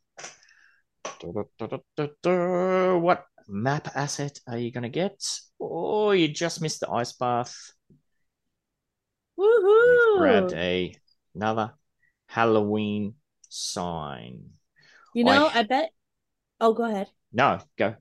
[3.01, 5.25] What map asset are you going to get?
[5.59, 7.55] Oh, you just missed the ice bath.
[9.37, 10.93] You've grabbed a
[11.33, 11.73] another
[12.27, 13.15] Halloween
[13.49, 14.51] sign.
[15.15, 15.89] You know, I- I bet.
[16.61, 17.07] Oh, go ahead.
[17.31, 17.95] No, go.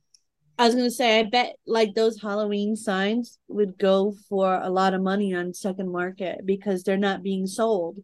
[0.58, 4.92] I was gonna say, I bet like those Halloween signs would go for a lot
[4.94, 7.98] of money on second market because they're not being sold.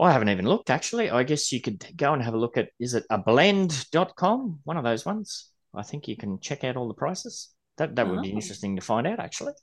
[0.00, 1.10] I haven't even looked actually.
[1.10, 4.60] I guess you could go and have a look at is it a blend.com?
[4.64, 5.50] One of those ones.
[5.74, 7.52] I think you can check out all the prices.
[7.78, 8.36] That that would be Oh.
[8.36, 9.54] interesting to find out actually.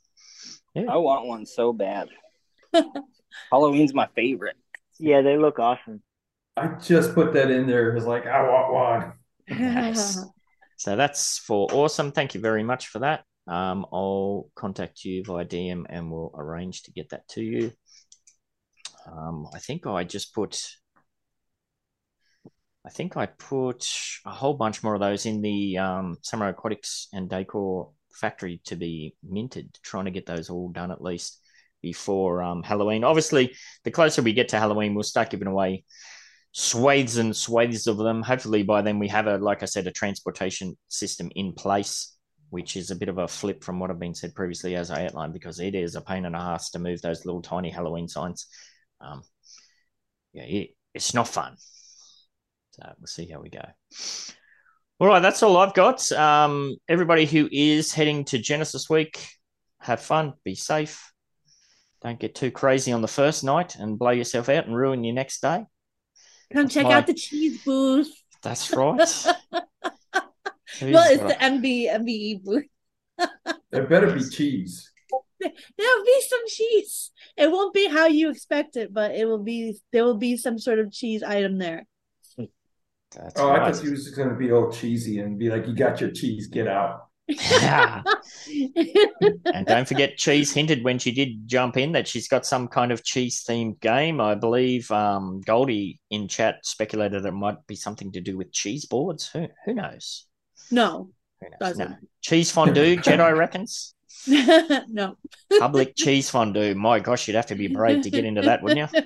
[0.74, 0.84] Yeah.
[0.90, 2.08] I want one so bad.
[3.50, 4.56] Halloween's my favorite.
[4.98, 6.02] Yeah, they look awesome.
[6.56, 7.90] I just put that in there.
[7.90, 9.12] It was like, I want one.
[9.58, 10.18] Nice.
[10.82, 12.10] So that's for awesome.
[12.10, 13.22] Thank you very much for that.
[13.46, 17.70] Um, I'll contact you via DM and we'll arrange to get that to you.
[19.06, 20.60] Um, I think I just put,
[22.84, 23.86] I think I put
[24.26, 28.74] a whole bunch more of those in the um, Samurai Aquatics and Decor factory to
[28.74, 31.40] be minted, trying to get those all done at least
[31.80, 33.04] before um, Halloween.
[33.04, 33.54] Obviously,
[33.84, 35.84] the closer we get to Halloween, we'll start giving away
[36.52, 38.22] swathes and swathes of them.
[38.22, 42.16] Hopefully, by then we have a, like I said, a transportation system in place,
[42.50, 45.06] which is a bit of a flip from what I've been said previously, as I
[45.06, 48.06] outlined, because it is a pain and a half to move those little tiny Halloween
[48.06, 48.46] signs.
[49.00, 49.22] Um,
[50.32, 51.56] yeah, it, it's not fun.
[52.72, 53.64] So we'll see how we go.
[54.98, 56.12] All right, that's all I've got.
[56.12, 59.26] Um, everybody who is heading to Genesis Week,
[59.80, 61.12] have fun, be safe.
[62.02, 65.14] Don't get too crazy on the first night and blow yourself out and ruin your
[65.14, 65.64] next day.
[66.52, 68.10] Come check my- out the cheese booth.
[68.42, 68.98] That's right.
[70.80, 72.64] Well, it's the MB MVE booth.
[73.70, 74.90] There better be cheese.
[75.40, 77.10] There'll be some cheese.
[77.36, 79.78] It won't be how you expect it, but it will be.
[79.92, 81.86] There will be some sort of cheese item there.
[83.14, 83.74] That's Oh, I right.
[83.74, 86.46] thought he was going to be all cheesy and be like, "You got your cheese,
[86.46, 88.04] get out." and
[89.66, 93.04] don't forget, Cheese hinted when she did jump in that she's got some kind of
[93.04, 94.20] cheese themed game.
[94.20, 98.86] I believe um, Goldie in chat speculated it might be something to do with cheese
[98.86, 99.28] boards.
[99.30, 100.26] Who who knows?
[100.70, 101.78] no, Who knows?
[101.78, 101.96] No.
[102.20, 103.94] Cheese fondue, Jedi reckons.
[104.26, 105.16] no.
[105.58, 106.74] Public cheese fondue.
[106.74, 109.02] My gosh, you'd have to be brave to get into that, wouldn't you?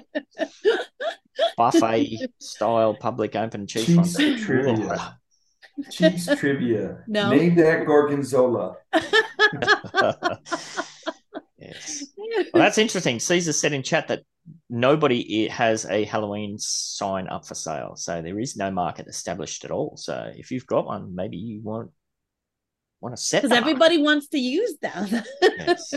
[1.56, 4.96] Buffet style public open cheese, Cheese fondue.
[5.84, 6.10] Trivia.
[6.18, 7.04] Cheese trivia.
[7.06, 7.30] No.
[7.30, 8.76] Name that gorgonzola.
[11.58, 12.04] yes.
[12.52, 13.20] Well, that's interesting.
[13.20, 14.22] Caesar said in chat that
[14.68, 19.70] nobody has a Halloween sign up for sale, so there is no market established at
[19.70, 19.96] all.
[19.96, 21.90] So if you've got one, maybe you want
[23.00, 25.22] want to set Because everybody wants to use them.
[25.42, 25.94] Yes.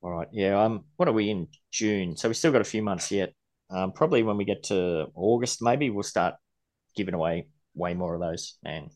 [0.00, 0.28] All right.
[0.32, 0.62] Yeah.
[0.62, 0.84] Um.
[0.96, 2.16] What are we in June?
[2.16, 3.32] So we still got a few months yet.
[3.70, 3.92] Um.
[3.92, 6.34] Probably when we get to August, maybe we'll start
[6.96, 8.90] giving away way more of those and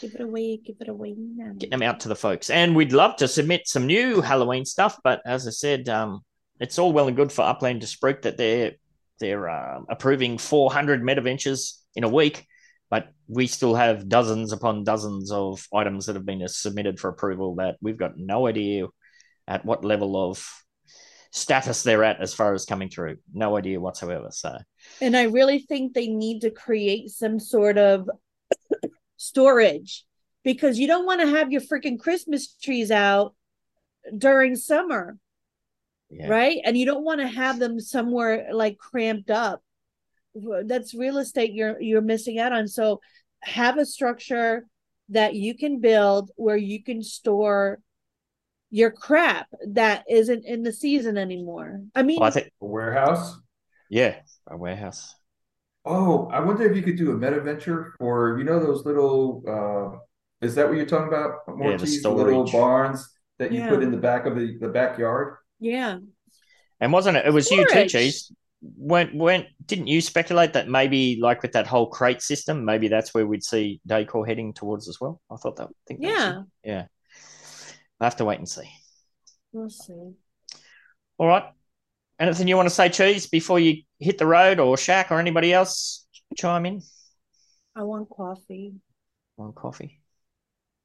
[0.00, 0.58] give it away.
[0.58, 1.52] Give it away now.
[1.52, 2.50] getting them out to the folks.
[2.50, 6.22] And we'd love to submit some new Halloween stuff, but as I said, um,
[6.60, 8.72] it's all well and good for Upland to Spruik that they're
[9.20, 12.44] they're um, approving 400 metaventures in a week,
[12.90, 17.54] but we still have dozens upon dozens of items that have been submitted for approval
[17.56, 18.86] that we've got no idea
[19.46, 20.44] at what level of
[21.32, 23.16] status they're at as far as coming through.
[23.32, 24.28] No idea whatsoever.
[24.30, 24.58] So
[25.00, 28.08] And I really think they need to create some sort of
[29.16, 30.04] storage
[30.44, 33.34] because you don't want to have your freaking Christmas trees out
[34.16, 35.16] during summer,
[36.10, 36.28] yeah.
[36.28, 36.58] right?
[36.64, 39.62] And you don't want to have them somewhere like cramped up.
[40.34, 42.68] That's real estate you're you're missing out on.
[42.68, 43.00] So
[43.40, 44.66] have a structure
[45.08, 47.80] that you can build where you can store
[48.72, 51.80] your crap that isn't in the season anymore.
[51.94, 53.36] I mean, Well, I think A warehouse.
[53.90, 54.16] yeah,
[54.48, 55.14] a warehouse.
[55.84, 59.44] Oh, I wonder if you could do a meta venture for you know those little.
[59.46, 59.98] uh
[60.46, 61.46] Is that what you're talking about?
[61.46, 63.00] More Yeah, cheese, the little barns
[63.38, 63.68] that you Yeah.
[63.68, 65.36] put in the back of the, the backyard.
[65.60, 65.98] yeah.
[66.80, 67.26] And wasn't it?
[67.26, 67.92] It was you too, Storage.
[67.92, 68.32] Cheese.
[68.76, 73.12] weren't weren't didn't you speculate that maybe like with that whole crate system, maybe that's
[73.14, 75.20] where we'd see Decor heading towards as well?
[75.30, 75.68] I thought that.
[75.68, 76.40] I think that was Yeah.
[76.40, 76.46] it.
[76.72, 76.84] yeah.
[78.02, 78.68] I have to wait and see.
[79.52, 80.14] We'll see.
[81.18, 81.44] All right.
[82.18, 85.52] Anything you want to say, Cheese, before you hit the road, or Shaq, or anybody
[85.52, 86.06] else
[86.36, 86.82] chime in
[87.74, 88.74] I want coffee.
[89.38, 90.00] I want coffee?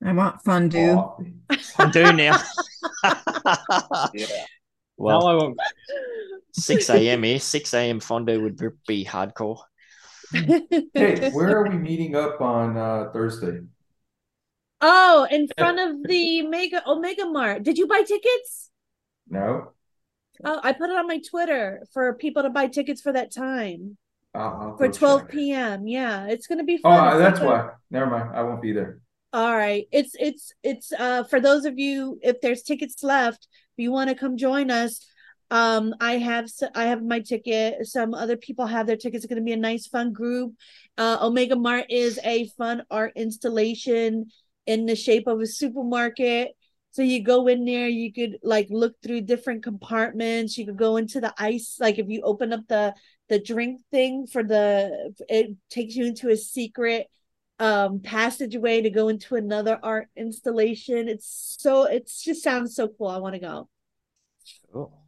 [0.04, 0.96] I want fondue.
[0.96, 1.34] Coffee.
[1.76, 2.42] Fondue now.
[4.14, 4.26] Yeah.
[4.98, 5.60] well, now I won't.
[6.54, 7.24] 6 a.m.
[7.24, 7.40] here.
[7.40, 8.00] 6 a.m.
[8.00, 9.60] fondue would be hardcore.
[10.94, 13.60] Hey, where are we meeting up on uh, Thursday?
[14.82, 17.64] Oh, in front of the Mega Omega Mart.
[17.64, 18.70] Did you buy tickets?
[19.30, 19.72] No.
[20.44, 23.98] Oh, I put it on my Twitter for people to buy tickets for that time
[24.36, 25.30] I'll for 12 check.
[25.32, 25.88] p.m.
[25.88, 27.08] Yeah, it's gonna be Oh, fun.
[27.14, 27.72] It's that's why.
[27.90, 28.36] Never mind.
[28.36, 29.00] I won't be there.
[29.34, 29.88] All right.
[29.92, 34.10] It's it's it's uh for those of you if there's tickets left, if you want
[34.10, 35.06] to come join us,
[35.50, 37.88] um I have I have my ticket.
[37.88, 39.24] Some other people have their tickets.
[39.24, 40.54] It's going to be a nice fun group.
[40.98, 44.28] Uh Omega Mart is a fun art installation
[44.68, 46.52] in the shape of a supermarket.
[46.92, 50.58] So you go in there, you could like look through different compartments.
[50.58, 52.94] You could go into the ice like if you open up the
[53.30, 57.08] the drink thing for the it takes you into a secret
[57.60, 61.08] um passageway to go into another art installation.
[61.08, 63.08] It's so it's just sounds so cool.
[63.08, 63.70] I want to go.
[64.72, 65.07] Cool.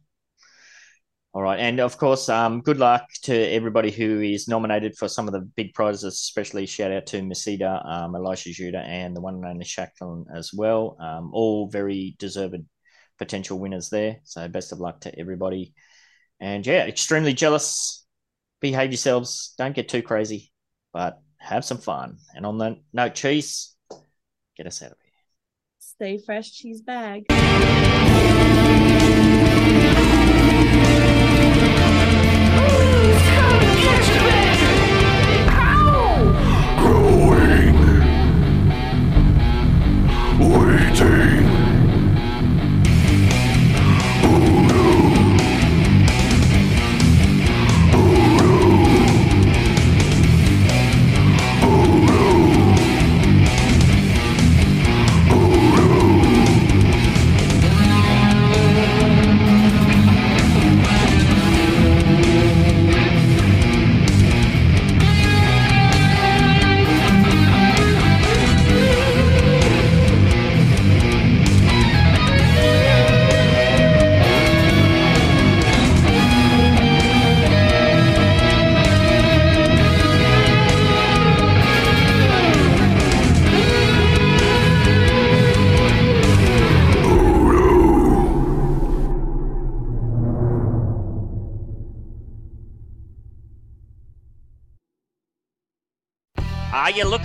[1.32, 5.28] All right, and of course, um, good luck to everybody who is nominated for some
[5.28, 6.14] of the big prizes.
[6.14, 10.52] Especially shout out to Masida, um, Elisha Judah, and the one and only Shackton as
[10.52, 10.96] well.
[10.98, 12.56] Um, all very deserved
[13.16, 14.16] potential winners there.
[14.24, 15.72] So best of luck to everybody.
[16.40, 18.04] And yeah, extremely jealous.
[18.60, 19.54] Behave yourselves.
[19.56, 20.50] Don't get too crazy,
[20.92, 22.18] but have some fun.
[22.34, 23.76] And on that note, cheese,
[24.56, 25.12] get us out of here.
[25.78, 27.26] Stay fresh cheese bag.
[41.00, 41.39] Waiting.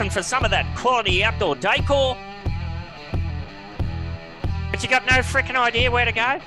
[0.05, 2.15] Looking for some of that quality outdoor decor?
[4.69, 6.39] But you got no freaking idea where to go?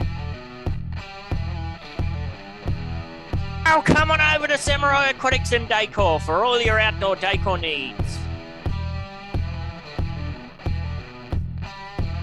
[3.66, 8.18] Oh, come on over to Samurai Aquatics and Decor for all your outdoor decor needs.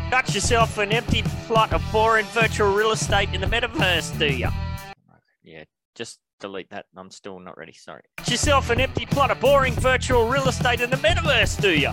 [0.10, 4.48] Got yourself an empty plot of boring virtual real estate in the metaverse, do you?
[5.44, 6.86] Yeah, just delete that.
[6.96, 7.74] I'm still not ready.
[7.74, 8.02] Sorry.
[8.18, 11.92] Got yourself an empty plot of boring virtual real estate in the metaverse, do you?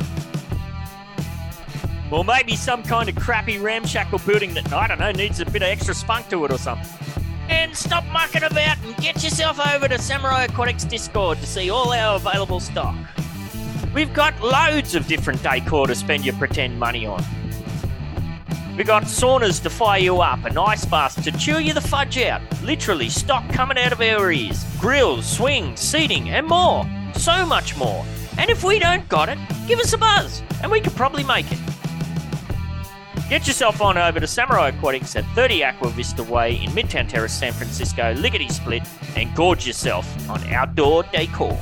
[2.10, 5.62] Or maybe some kind of crappy ramshackle building that, I don't know, needs a bit
[5.62, 6.86] of extra spunk to it or something.
[7.48, 11.92] And stop mucking about and get yourself over to Samurai Aquatics Discord to see all
[11.92, 12.94] our available stock.
[13.94, 17.22] We've got loads of different decor to spend your pretend money on.
[18.76, 22.16] We got saunas to fire you up, and ice baths to chew you the fudge
[22.18, 22.40] out.
[22.62, 24.64] Literally, stock coming out of our ears.
[24.80, 26.86] Grills, swings, seating, and more.
[27.14, 28.02] So much more.
[28.38, 29.38] And if we don't got it,
[29.68, 31.58] give us a buzz, and we could probably make it.
[33.28, 37.34] Get yourself on over to Samurai Aquatics at 30 Aqua Vista Way in Midtown Terrace,
[37.34, 38.82] San Francisco, lickety split,
[39.16, 41.58] and gorge yourself on outdoor decor.